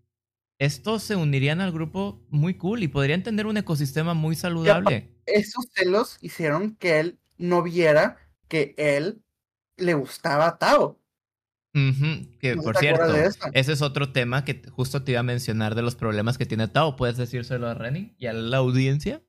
[0.58, 5.12] estos se unirían al grupo muy cool y podrían tener un ecosistema muy saludable.
[5.26, 8.16] Esos celos hicieron que él no viera
[8.48, 9.22] que él
[9.78, 10.98] le gustaba a Tao.
[12.40, 13.14] Que por cierto,
[13.52, 16.66] ese es otro tema que justo te iba a mencionar de los problemas que tiene
[16.66, 16.96] Tao.
[16.96, 19.22] ¿Puedes decírselo a Renny y a la audiencia?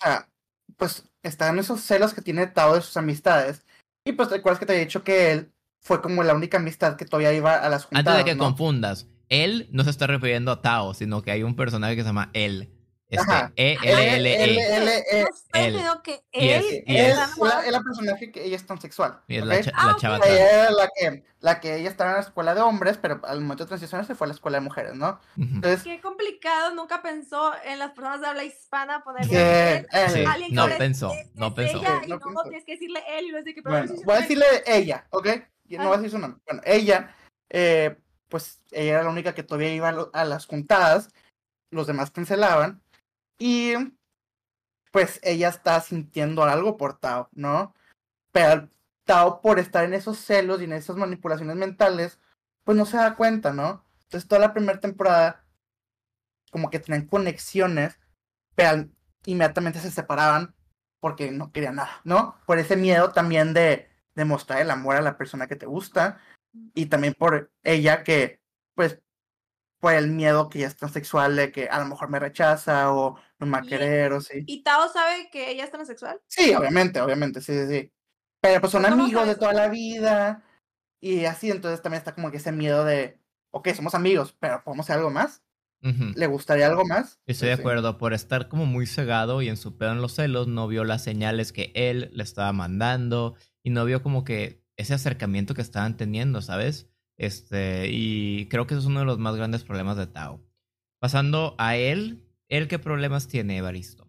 [0.00, 0.28] sea,
[0.76, 3.64] pues están esos celos que tiene Tao de sus amistades.
[4.04, 5.52] Y pues recuerdas que te he dicho que él
[5.82, 8.06] fue como la única amistad que todavía iba a las juntadas.
[8.06, 11.56] Antes de que confundas, él no se está refiriendo a Tao, sino que hay un
[11.56, 12.70] personaje que se llama él.
[13.10, 15.26] Este, E, L, L, E.
[15.52, 15.80] Él.
[16.04, 19.20] que él es la personaje que ella es transexual.
[19.26, 22.60] Y es la, ah, chava la que, la que ella estaba en la escuela de
[22.60, 25.20] hombres, pero al momento de transicionar se fue a la escuela de mujeres, ¿no?
[25.36, 30.68] Entonces, Qué complicado, nunca pensó en las personas de habla hispana poner que, alguien no
[30.78, 31.78] pensó, no pensó.
[31.78, 33.60] Ella, y no, tienes que decirle él y no sé qué.
[33.60, 35.28] Bueno, voy a decirle ella, ¿ok?
[35.66, 36.40] Y no voy a decir su nombre.
[36.46, 37.12] Bueno, ella,
[37.48, 37.96] eh,
[38.28, 41.08] pues ella era la única que todavía iba a las juntadas,
[41.72, 42.80] los demás cancelaban
[43.40, 43.74] y
[44.92, 47.74] pues ella está sintiendo algo por Tao, ¿no?
[48.32, 48.68] Pero
[49.04, 52.20] Tao, por estar en esos celos y en esas manipulaciones mentales,
[52.64, 53.84] pues no se da cuenta, ¿no?
[54.04, 55.44] Entonces toda la primera temporada,
[56.52, 57.98] como que tenían conexiones,
[58.54, 58.88] pero
[59.24, 60.54] inmediatamente se separaban
[61.00, 62.36] porque no querían nada, ¿no?
[62.46, 66.20] Por ese miedo también de demostrar el amor a la persona que te gusta
[66.74, 68.40] y también por ella que,
[68.74, 69.00] pues,
[69.80, 73.18] por el miedo que ya es transexual de que a lo mejor me rechaza o
[73.40, 74.44] no me va a querer o sí.
[74.46, 76.20] ¿Y Tao sabe que ella es transexual?
[76.28, 77.92] Sí, obviamente, obviamente, sí, sí, sí.
[78.40, 80.44] Pero pues son amigos de toda la vida
[81.00, 83.18] y así, entonces también está como que ese miedo de,
[83.50, 85.42] ok, somos amigos, pero ¿podemos hacer algo más?
[85.82, 87.20] ¿Le gustaría algo más?
[87.24, 90.46] Estoy de acuerdo, por estar como muy cegado y en su pedo en los celos,
[90.46, 94.92] no vio las señales que él le estaba mandando y no vio como que ese
[94.92, 96.90] acercamiento que estaban teniendo, ¿sabes?
[97.16, 100.42] Este, y creo que eso es uno de los más grandes problemas de Tao.
[101.00, 104.06] Pasando a él, ¿él qué problemas tiene, Evaristo?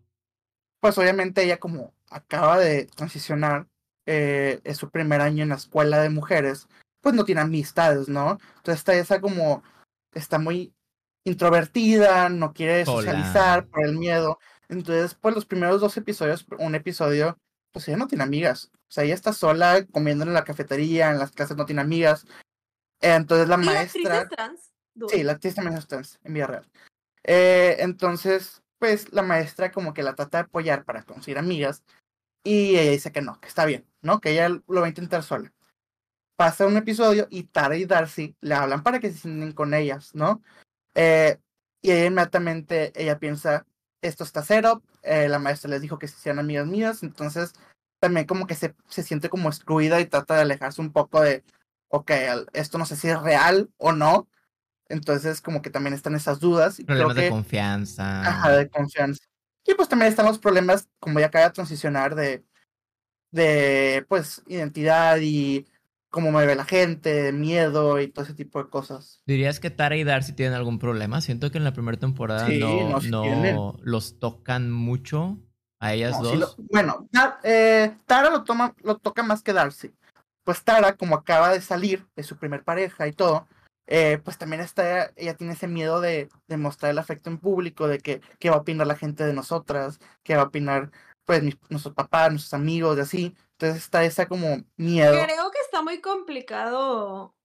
[0.81, 3.67] Pues obviamente ella como acaba de transicionar,
[4.05, 6.67] eh, es su primer año en la escuela de mujeres,
[7.01, 8.37] pues no tiene amistades, ¿no?
[8.57, 9.63] Entonces está esa como,
[10.13, 10.73] está muy
[11.23, 14.39] introvertida, no quiere socializar por el miedo.
[14.69, 17.37] Entonces, pues los primeros dos episodios, un episodio,
[17.71, 18.71] pues ella no tiene amigas.
[18.73, 22.25] O sea, ella está sola comiendo en la cafetería, en las clases no tiene amigas.
[23.01, 24.01] Entonces la maestra...
[24.03, 25.11] La actriz es trans?
[25.11, 26.69] Sí, la actriz también es trans, en vida real.
[27.23, 31.83] Eh, entonces, pues la maestra como que la trata de apoyar para conseguir amigas
[32.43, 34.19] y ella dice que no, que está bien, ¿no?
[34.19, 35.53] Que ella lo va a intentar sola.
[36.35, 40.15] Pasa un episodio y Tara y Darcy le hablan para que se sienten con ellas,
[40.15, 40.41] ¿no?
[40.95, 41.37] Eh,
[41.81, 43.65] y ella inmediatamente, ella piensa,
[44.01, 47.53] esto está cero, eh, la maestra les dijo que sean amigas mías, entonces
[47.99, 51.43] también como que se, se siente como excluida y trata de alejarse un poco de,
[51.89, 52.11] ok,
[52.53, 54.27] esto no sé si es real o no,
[54.91, 56.79] entonces como que también están esas dudas.
[56.79, 58.21] Y problemas creo de confianza.
[58.21, 59.23] Ajá, de confianza.
[59.65, 62.43] Y pues también están los problemas, como ya acaba de transicionar, de,
[63.31, 65.67] de pues identidad y
[66.11, 69.21] cómo me ve la gente, miedo y todo ese tipo de cosas.
[69.25, 71.21] ¿Dirías que Tara y Darcy tienen algún problema?
[71.21, 75.39] Siento que en la primera temporada no, no, los tocan mucho
[75.79, 76.57] a ellas dos.
[76.69, 77.07] bueno,
[77.43, 79.91] eh, Tara lo, toma, lo toca más que Darcy.
[80.43, 83.47] Pues Tara, como acaba de salir de su primer pareja y todo,
[83.93, 87.89] eh, pues también está, ella tiene ese miedo de, de, mostrar el afecto en público,
[87.89, 90.91] de que qué va a opinar la gente de nosotras, qué va a opinar
[91.25, 93.35] pues nuestros papás, nuestros amigos, y así.
[93.51, 95.11] Entonces está esa como miedo.
[95.11, 97.35] Creo que está muy complicado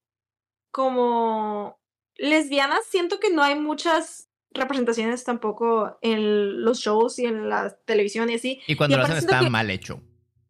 [0.70, 1.80] como
[2.14, 2.84] lesbianas.
[2.84, 8.36] Siento que no hay muchas representaciones tampoco en los shows y en la televisión y
[8.36, 8.62] así.
[8.68, 10.00] Y cuando lo hacen está mal hecho.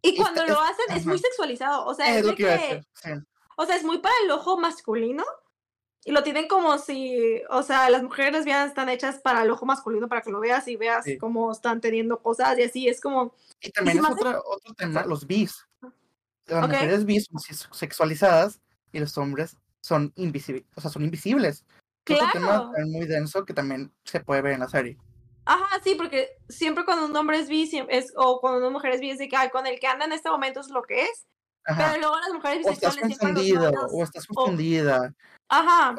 [0.03, 1.87] Y cuando lo hacen es, muy sexualizado.
[1.87, 2.85] O sea, es, lo que,
[3.57, 5.25] O sea, es muy para el ojo masculino.
[6.07, 9.67] Y lo tienen como si, o sea, las mujeres lesbianas están hechas para el ojo
[9.67, 13.35] masculino, para que lo veas y veas cómo están teniendo cosas y así, es como...
[13.61, 15.67] Y también es otro, otro tema, los bis.
[16.47, 17.41] Las mujeres bis son
[17.73, 18.61] sexualizadas
[18.93, 21.65] y los hombres son invisibles, o sea, son invisibles.
[22.05, 22.23] Claro.
[22.23, 24.97] Es un tema muy denso que también se puede ver en la serie.
[25.45, 29.01] Ajá, sí, porque siempre cuando un hombre es bi, es, o cuando una mujer es
[29.01, 31.27] bi, es de que con el que anda en este momento es lo que es.
[31.67, 35.15] Pero luego las mujeres bisexuales o estás confundido, o estás confundida.
[35.49, 35.97] Ajá.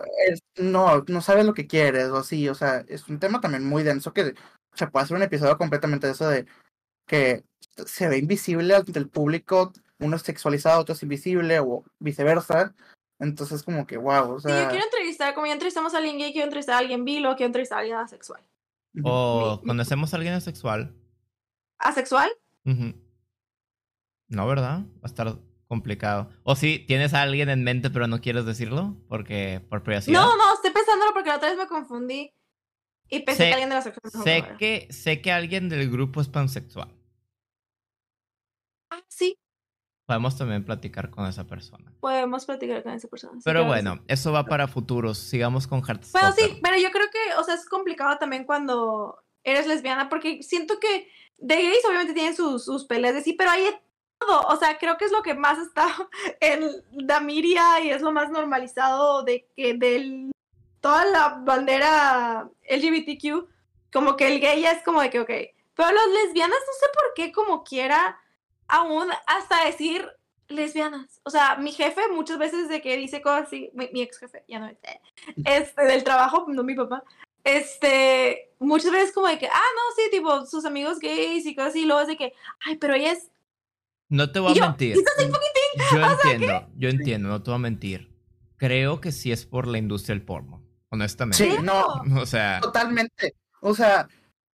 [0.57, 3.83] no, no sabes lo que quieres, o así, o sea, es un tema también muy
[3.83, 4.33] denso que
[4.73, 6.45] se puede hacer un episodio completamente de eso de
[7.05, 7.43] que
[7.85, 12.73] se ve invisible ante el público, uno es sexualizado, otro es invisible, o viceversa.
[13.19, 14.63] Entonces, como que, wow, o sea...
[14.63, 17.35] yo quiero entrevistar, como ya entrevistamos a alguien gay, quiero entrevistar a alguien bi, o
[17.35, 18.43] quiero entrevistar a alguien asexual.
[19.03, 20.93] O conocemos a alguien asexual.
[21.79, 22.29] ¿Asexual?
[22.63, 24.81] No, ¿verdad?
[24.81, 25.37] Va a estar
[25.67, 26.29] complicado.
[26.43, 30.19] O si tienes a alguien en mente pero no quieres decirlo porque por privacidad.
[30.19, 32.33] No, no, estoy pensándolo porque la otra vez me confundí
[33.09, 34.23] y pensé que alguien de la sección.
[34.23, 36.93] Sé que, sé que alguien del grupo es pansexual.
[38.89, 39.37] Ah, sí.
[40.05, 41.91] Podemos también platicar con esa persona.
[41.99, 43.39] Podemos platicar con esa persona.
[43.43, 45.17] pero bueno, eso va para futuros.
[45.17, 46.33] Sigamos con Heartstopper.
[46.33, 50.43] Bueno, sí, pero yo creo que, o sea, es complicado también cuando eres lesbiana porque
[50.43, 53.63] siento que de gays obviamente tienen sus, sus peleas de sí, pero hay
[54.19, 55.87] o sea, creo que es lo que más está
[56.39, 60.31] en Damiria y es lo más normalizado de que de
[60.81, 63.47] toda la bandera LGBTQ,
[63.91, 65.31] como que el gay ya es como de que, ok,
[65.75, 68.19] pero las lesbianas no sé por qué como quiera
[68.67, 70.09] aún hasta decir
[70.47, 71.21] lesbianas.
[71.23, 74.59] O sea, mi jefe muchas veces de que dice cosas así, mi, ex jefe, ya
[74.59, 74.69] no,
[75.45, 77.03] este, del trabajo, no mi papá,
[77.43, 81.69] este, muchas veces como de que, ah, no, sí, tipo, sus amigos gays y cosas
[81.69, 82.33] así, y luego es de que,
[82.65, 83.31] ay, pero ella es
[84.09, 84.97] no te voy a mentir.
[85.93, 88.13] Yo entiendo, yo entiendo, no te voy a mentir.
[88.57, 91.37] Creo que sí es por la industria del porno, honestamente.
[91.37, 91.85] Sí, no.
[92.21, 92.59] O sea.
[92.61, 93.35] Totalmente.
[93.61, 94.07] O sea,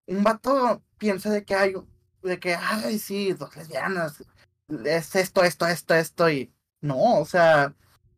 [0.08, 1.74] un vato piensa de que hay,
[2.22, 4.24] de que, ay, sí, dos lesbianas,
[4.86, 6.52] es esto, esto, esto, esto, y
[6.82, 7.74] no, o sea,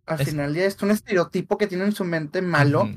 [0.06, 2.90] al final ya es un estereotipo que tiene en su mente malo.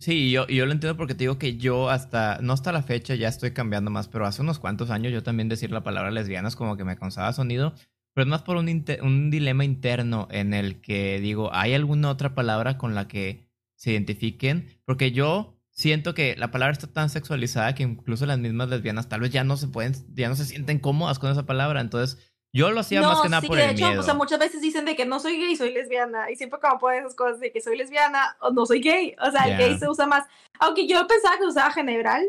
[0.00, 3.14] Sí, yo, yo lo entiendo porque te digo que yo hasta, no hasta la fecha
[3.16, 6.48] ya estoy cambiando más, pero hace unos cuantos años yo también decir la palabra lesbiana
[6.48, 7.74] es como que me causaba sonido,
[8.14, 8.66] pero es más por un,
[9.02, 13.46] un dilema interno en el que digo, ¿hay alguna otra palabra con la que
[13.76, 14.80] se identifiquen?
[14.86, 19.20] Porque yo siento que la palabra está tan sexualizada que incluso las mismas lesbianas tal
[19.20, 22.70] vez ya no se pueden, ya no se sienten cómodas con esa palabra, entonces yo
[22.70, 24.00] lo hacía más que nada por el hecho, miedo.
[24.00, 26.30] O sea, muchas veces dicen de que no soy gay, soy lesbiana.
[26.30, 29.14] Y siempre como ponen esas cosas de que soy lesbiana o no soy gay.
[29.20, 30.26] O sea, el gay se usa más.
[30.58, 32.26] Aunque yo pensaba que usaba general.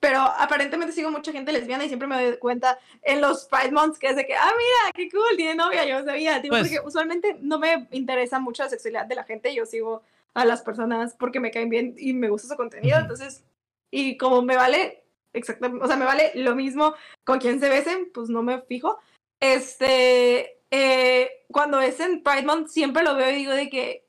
[0.00, 3.98] Pero aparentemente sigo mucha gente lesbiana y siempre me doy cuenta en los Pride Months
[3.98, 6.42] que es de que, ah, mira, qué cool, tiene novia, yo sabía.
[6.42, 9.54] Tipo, pues porque usualmente no me interesa mucho la sexualidad de la gente.
[9.54, 10.02] Yo sigo
[10.34, 12.98] a las personas porque me caen bien y me gusta su contenido.
[12.98, 13.44] Entonces,
[13.90, 15.03] y como me vale
[15.34, 18.98] exactamente, o sea, me vale lo mismo con quien se besen, pues no me fijo.
[19.40, 24.06] este, eh, cuando es en Pride Month, siempre lo veo y digo de que,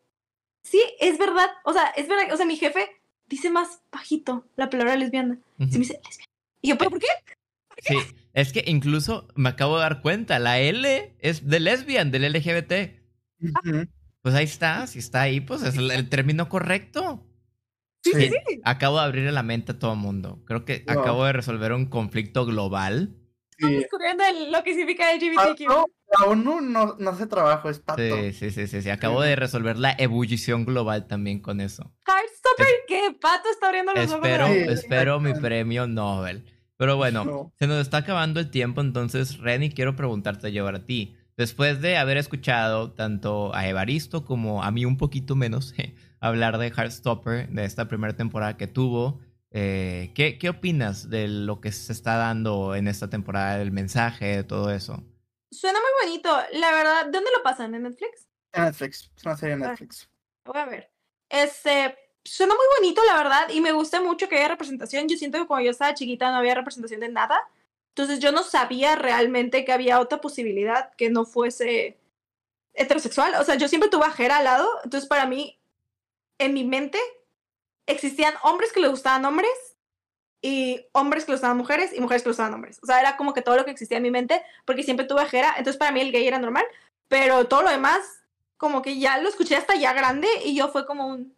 [0.64, 2.90] sí, es verdad, o sea, es verdad, o sea, mi jefe
[3.28, 5.38] dice más bajito la palabra lesbiana.
[5.60, 6.32] Se me dice lesbiana.
[6.62, 7.08] Y yo, ¿pero por qué?
[7.80, 7.98] Sí,
[8.34, 12.74] es que incluso me acabo de dar cuenta, la L es de lesbian, del LGBT.
[14.22, 17.24] Pues ahí está, si está ahí, pues es el, el término correcto.
[18.06, 20.40] Sí, Sí, sí, Acabo de abrirle la mente a todo el mundo.
[20.46, 21.00] Creo que Wow.
[21.00, 23.16] acabo de resolver un conflicto global.
[23.58, 23.74] sí.
[23.74, 25.66] Descubriendo el- lo que significa LGBTQ.
[25.68, 25.90] Pato,
[26.20, 28.02] la ONU no, no hace trabajo, es pato.
[28.02, 28.90] Sí, sí, sí, sí, sí.
[28.90, 31.94] Acabo de resolver la ebullición global también con eso.
[32.06, 34.16] Heartstopper, que Pato está abriendo los ojos.
[34.26, 34.72] Espero, boca.
[34.74, 36.44] espero mi premio Nobel.
[36.78, 37.54] Pero bueno, No.
[37.58, 41.16] se nos está acabando el tiempo, entonces, Reni, quiero preguntarte yo a ti.
[41.38, 45.74] Después de haber escuchado tanto a Evaristo como a mí un poquito menos
[46.28, 49.20] hablar de Heartstopper, de esta primera temporada que tuvo,
[49.52, 54.38] eh, ¿qué, ¿qué opinas de lo que se está dando en esta temporada, del mensaje,
[54.38, 55.04] de todo eso?
[55.52, 56.36] Suena muy bonito.
[56.54, 57.74] La verdad, ¿dónde lo pasan?
[57.76, 58.28] ¿En Netflix?
[58.54, 59.68] En Netflix, es una serie de Ah.
[59.70, 60.10] Netflix.
[60.46, 60.92] Voy a ver.
[61.30, 65.08] Este, suena muy bonito, la verdad, y me gusta mucho que haya representación.
[65.08, 67.40] Yo siento que cuando yo estaba chiquita no había representación de nada.
[67.90, 71.98] Entonces yo no sabía realmente que había otra posibilidad que no fuese
[72.74, 73.36] heterosexual.
[73.40, 74.68] O sea, yo siempre tuve a Jera al lado.
[74.84, 75.58] Entonces para mí,
[76.38, 77.00] en mi mente,
[77.86, 79.52] existían hombres que le gustaban hombres
[80.42, 82.80] y hombres que le gustaban mujeres y mujeres que le gustaban hombres.
[82.84, 85.22] O sea, era como que todo lo que existía en mi mente porque siempre tuve
[85.22, 85.56] a Jera.
[85.58, 86.66] Entonces para mí el gay era normal.
[87.08, 88.02] Pero todo lo demás
[88.58, 91.36] como que ya lo escuché hasta ya grande y yo fue como un,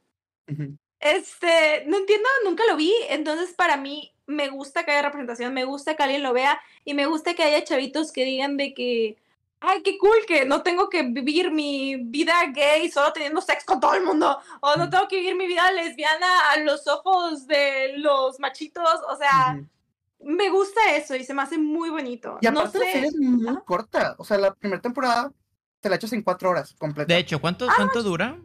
[1.00, 5.66] este, no entiendo, nunca lo vi, entonces para mí me gusta que haya representación, me
[5.66, 9.18] gusta que alguien lo vea y me gusta que haya chavitos que digan de que,
[9.60, 13.80] ay, qué cool, que no tengo que vivir mi vida gay solo teniendo sexo con
[13.80, 17.94] todo el mundo, o no tengo que vivir mi vida lesbiana a los ojos de
[17.98, 19.60] los machitos, o sea,
[20.20, 22.38] me gusta eso y se me hace muy bonito.
[22.42, 24.16] Y no aparte la serie es muy corta.
[24.18, 25.32] O sea, la primera temporada
[25.80, 27.14] te la echas en cuatro horas completa.
[27.14, 28.40] De hecho, ¿cuánto, Ah, cuánto dura?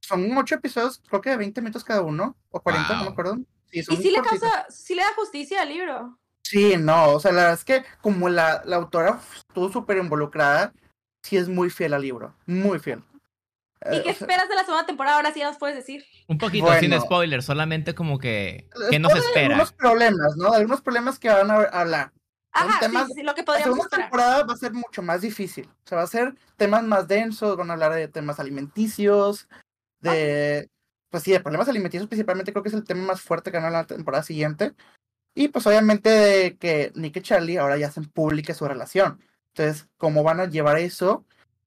[0.00, 3.04] Son ocho episodios, creo que de 20 minutos cada uno, o 40, no Wow.
[3.06, 3.36] me acuerdo.
[3.70, 6.18] Sí, y sí le causa, sí le da justicia al libro.
[6.44, 10.72] Sí, no, o sea, la verdad es que como la, la autora estuvo súper involucrada,
[11.22, 13.02] sí es muy fiel al libro, muy fiel.
[13.90, 15.16] ¿Y Eh, qué esperas de la segunda temporada?
[15.16, 16.04] Ahora sí ya nos puedes decir.
[16.28, 17.04] Un poquito sin Bueno.
[17.04, 18.68] spoiler, solamente como que...
[18.90, 19.46] ¿Qué nos espera?
[19.48, 20.52] Algunos problemas, ¿no?
[20.52, 22.12] Algunos problemas que van a hablar.
[22.52, 24.04] Ajá, sí, temas- sí, lo que La podríamos segunda esperar.
[24.04, 25.66] temporada va a ser mucho más difícil.
[25.66, 29.48] O sea, va a ser temas más densos, van a hablar de temas alimenticios,
[30.00, 30.68] de...
[31.10, 33.64] Pues sí, de problemas alimenticios principalmente creo que es el tema más fuerte que van
[33.64, 34.72] a hablar la temporada siguiente.
[35.34, 39.20] Y pues obviamente de que Nick y Charlie ahora ya hacen pública su relación.
[39.54, 41.24] Entonces, ¿cómo van a llevar eso?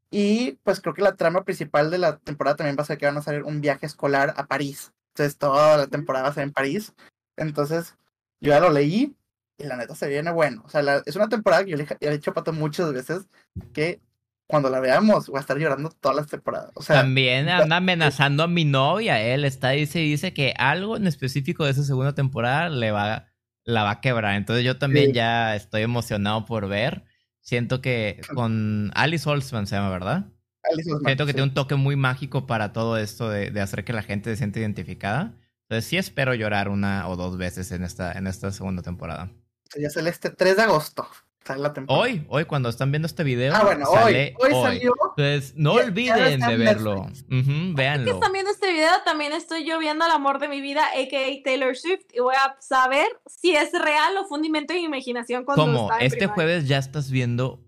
[0.09, 3.05] Y pues creo que la trama principal de la temporada también va a ser que
[3.05, 4.93] van a hacer un viaje escolar a París.
[5.15, 6.93] Entonces toda la temporada va a ser en París.
[7.35, 7.95] Entonces,
[8.39, 9.15] yo ya lo leí
[9.57, 10.63] y la neta se viene bueno.
[10.65, 13.25] O sea, la- es una temporada que yo le, he dicho a Pato muchas veces
[13.73, 13.99] que
[14.47, 16.71] cuando la veamos voy a estar llorando todas las temporadas.
[16.75, 19.21] O sea, También anda amenazando a mi novia.
[19.21, 23.27] Él está dice dice que algo en específico de esa segunda temporada le va,
[23.67, 24.35] la va a quebrar.
[24.35, 25.13] Entonces yo también Sí.
[25.13, 27.03] ya estoy emocionado por ver.
[27.41, 30.25] Siento que con Alice Olsman se llama, ¿verdad?
[30.71, 31.35] Alice Osman, Siento que sí.
[31.35, 34.37] tiene un toque muy mágico para todo esto de, de hacer que la gente se
[34.37, 35.33] siente identificada.
[35.69, 39.29] Entonces sí espero llorar una o dos veces en esta, en esta segunda temporada.
[39.77, 41.07] Ya sale este 3 de agosto.
[41.47, 42.03] Sale la temporada.
[42.03, 44.51] Hoy, hoy cuando están viendo este video, Ah, bueno, sale hoy.
[44.53, 44.93] Hoy salió.
[45.15, 46.95] Entonces no olviden de verlo.
[47.01, 48.11] Ujú, que véanlo.
[48.11, 51.43] están viendo este video, también estoy yo viendo al amor de mi vida, a.k.a.
[51.43, 54.85] Taylor Swift, y voy a saber si es real o fue un invento de mi
[54.85, 55.89] imaginación cuando ¿Cómo?
[55.93, 56.33] en Este primaria.
[56.35, 57.59] jueves ya estás viendo.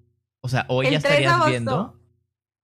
[0.42, 1.96] O sea, hoy El ya 3 de estarías viendo.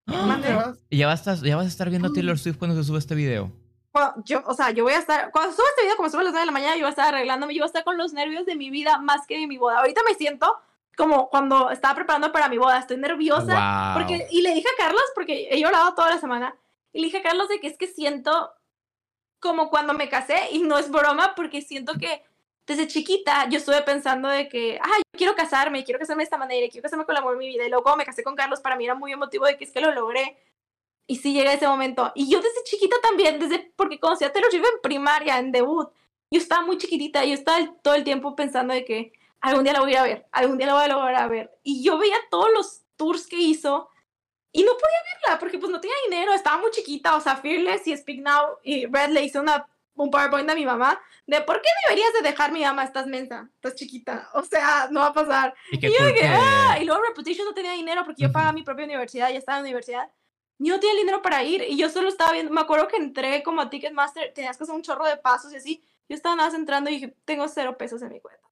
[0.07, 0.74] ¡Ah!
[0.89, 2.13] Y ya vas, a, ya vas a estar viendo a Mm.
[2.13, 3.51] Taylor Swift cuando se sube este video.
[3.91, 6.24] Cuando- yo, o sea, yo voy a estar, cuando suba este video, como sube a
[6.26, 7.97] las 9 de la mañana, yo voy a estar arreglándome, yo voy a estar con
[7.97, 9.80] los nervios de mi vida más que de mi boda.
[9.80, 10.53] Ahorita me siento
[10.96, 13.93] como cuando estaba preparando para mi boda, estoy nerviosa.
[13.93, 13.93] Wow.
[13.93, 16.56] Porque, y le dije a Carlos, porque he llorado toda la semana,
[16.93, 18.54] y le dije a Carlos de que es que siento
[19.39, 22.24] como cuando me casé, y no es broma, porque siento que
[22.66, 26.38] desde chiquita yo estuve pensando de que, ah, yo quiero casarme, quiero casarme de esta
[26.38, 28.36] manera, quiero casarme con el amor de mi vida, y luego cuando me casé con
[28.36, 30.38] Carlos, para mí era muy emotivo de que es que lo logré,
[31.08, 32.12] y sí llegué a ese momento.
[32.16, 35.89] Y yo desde chiquita también, desde, porque conocí a Taylor Swift en primaria, en debut,
[36.32, 39.82] yo estaba muy chiquitita, yo estaba todo el tiempo pensando de que algún día la
[39.82, 41.52] voy a ir a ver, algún día la voy a lograr a ver.
[41.64, 43.90] Y yo veía todos los tours que hizo
[44.52, 47.88] y no podía verla porque pues no tenía dinero, estaba muy chiquita, o sea, Fearless
[47.88, 51.62] y Speak Now y Red le hizo una, un PowerPoint a mi mamá de por
[51.62, 55.14] qué deberías de dejar mi mamá, estás mensa, estás chiquita, o sea, no va a
[55.14, 55.54] pasar.
[55.72, 58.64] Y Y yo que- ah, y luego Reputation no tenía dinero porque yo pagaba mi
[58.64, 60.10] propia universidad, ya estaba en la universidad.
[60.58, 63.44] Yo no tenía dinero para ir y yo solo estaba viendo, me acuerdo que entré
[63.44, 65.84] como a Ticketmaster, tenías que hacer un chorro de pasos y así.
[66.08, 68.45] Yo estaba nada más entrando y dije, tengo cero pesos en mi cuenta.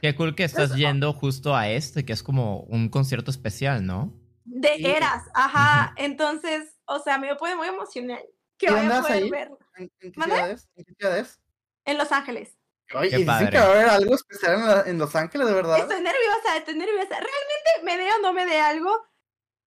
[0.00, 4.12] Qué cool que estás yendo justo a este, que es como un concierto especial, ¿no?
[4.44, 4.86] De Sí.
[4.86, 5.92] Eras, ajá.
[5.96, 8.22] Entonces, o sea, me pone muy emocional
[8.56, 9.30] que ¿Y vaya dónde a vas poder ahí?
[9.30, 9.58] verlo.
[9.76, 10.68] ¿En, en qué ciudades?
[10.76, 11.40] ¿En qué ciudades?
[11.84, 12.56] En Los Ángeles.
[12.94, 13.50] Oye, Qué y dicen padre.
[13.50, 15.78] que va a haber algo especial en, la- en Los Ángeles, de verdad.
[15.78, 17.08] Estoy nerviosa, estoy nerviosa.
[17.10, 18.90] Realmente me dé o no me dé algo.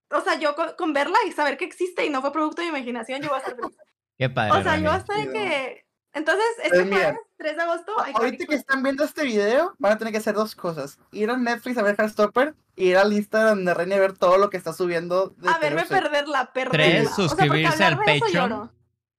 [0.10, 2.72] O sea, yo con, con verla y saber que existe y no fue producto de
[2.72, 3.78] mi imaginación, yo voy a estar feliz.
[4.18, 4.60] Qué padre.
[4.60, 4.98] O sea, yo Rani.
[4.98, 5.86] hasta de que.
[6.14, 7.92] Entonces, Pues este mira, jueves, 3 de agosto.
[8.04, 11.00] hay Ahorita que están viendo este video, van a tener que hacer dos cosas.
[11.12, 14.38] Ir a Netflix a ver Heartstopper y ir al Instagram de Reina a ver todo
[14.38, 15.34] lo que está subiendo.
[15.38, 16.02] De A verme Swift.
[16.02, 16.86] perderla, perderla.
[16.86, 18.72] Tres, O sea, porque suscribirse al de Patreon.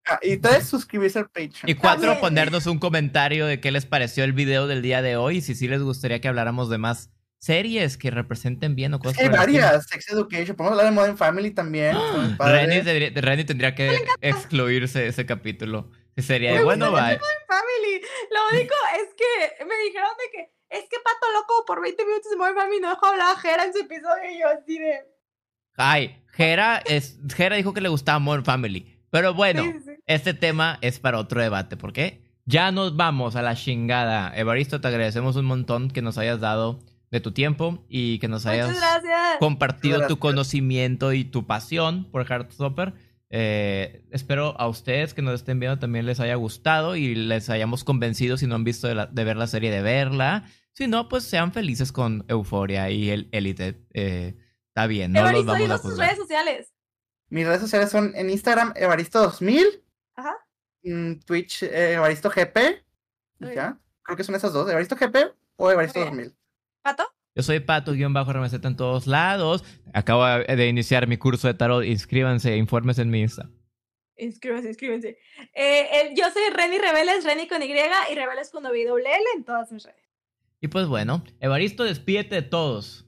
[0.05, 1.53] Ah, y tres, suscribirse al Patreon.
[1.65, 2.21] Y cuatro, También.
[2.21, 5.55] ponernos un comentario de qué les pareció el video del día de hoy y si
[5.55, 9.87] sí les gustaría que habláramos de más series que representen bien o cosas hay varias.
[9.89, 10.57] Sex Education.
[10.57, 11.97] Podemos hablar de Modern Family también.
[12.37, 12.67] padres.
[12.69, 15.89] Renny, debería- Renny tendría que excluirse ese capítulo.
[16.19, 17.19] Sería de bueno, bye.
[17.47, 18.03] Family.
[18.31, 22.31] Lo único es que me dijeron de que es que Pato Loco por 20 minutos
[22.31, 25.01] de Modern Family no dejó hablar a Jera en su episodio y yo así de.
[25.77, 29.01] Ay, Jera, es, Jera dijo que le gustaba More Family.
[29.11, 31.77] Pero bueno, Sí, sí, este tema es para otro debate.
[31.77, 32.23] ¿Por qué?
[32.45, 34.33] Ya nos vamos a la chingada.
[34.35, 38.47] Evaristo, te agradecemos un montón que nos hayas dado de tu tiempo y que nos
[38.47, 38.75] hayas
[39.39, 42.95] compartido tu conocimiento y tu pasión por Heartstopper.
[43.35, 47.83] Eh, espero a ustedes que nos estén viendo también les haya gustado y les hayamos
[47.83, 50.45] convencido si no han visto de, la- de ver la serie de verla.
[50.75, 53.87] Si no, pues sean felices con Euforia y el Elite.
[53.95, 54.37] Eh,
[54.69, 56.73] está bien, no los Evaristo, vamos a tus redes sociales.
[57.31, 59.83] Mis redes sociales son en Instagram, Evaristo2000.
[60.17, 60.37] Ajá.
[60.83, 62.85] En Twitch, eh, Evaristo GP.
[63.41, 63.79] y Muy Ya.
[64.03, 64.69] Creo que son esas dos.
[64.69, 66.35] Evaristo GP o Evaristo2000.
[66.83, 67.05] Pato.
[67.35, 69.65] Yo soy Pato-RMZ en todos lados.
[69.95, 71.85] Acabo de iniciar mi curso de tarot.
[71.85, 73.49] Inscríbanse, infórmense en mi Insta.
[74.17, 75.19] Inscríbanse, inscríbanse.
[75.55, 79.45] Eh, el- yo soy Reni Rebeles, Reni con Y y Rebeles con W L en
[79.45, 79.99] todas mis redes.
[80.61, 83.07] Y pues bueno, Evaristo, despídete de todos.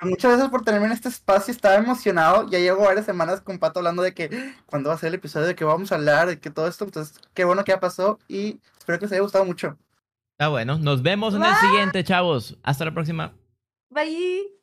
[0.00, 1.52] Muchas gracias por tenerme en este espacio.
[1.52, 2.48] Estaba emocionado.
[2.50, 5.14] Ya llevo varias semanas con Pato hablando de que "Ah, cuándo va a ser el
[5.14, 6.84] episodio, de qué vamos a hablar, de que todo esto.
[6.84, 9.76] Entonces, qué bueno que ya pasó y espero que les haya gustado mucho.
[10.32, 10.78] Está bueno.
[10.78, 12.58] Nos vemos en el siguiente, chavos.
[12.62, 13.34] Hasta la próxima.
[13.94, 14.53] Bye.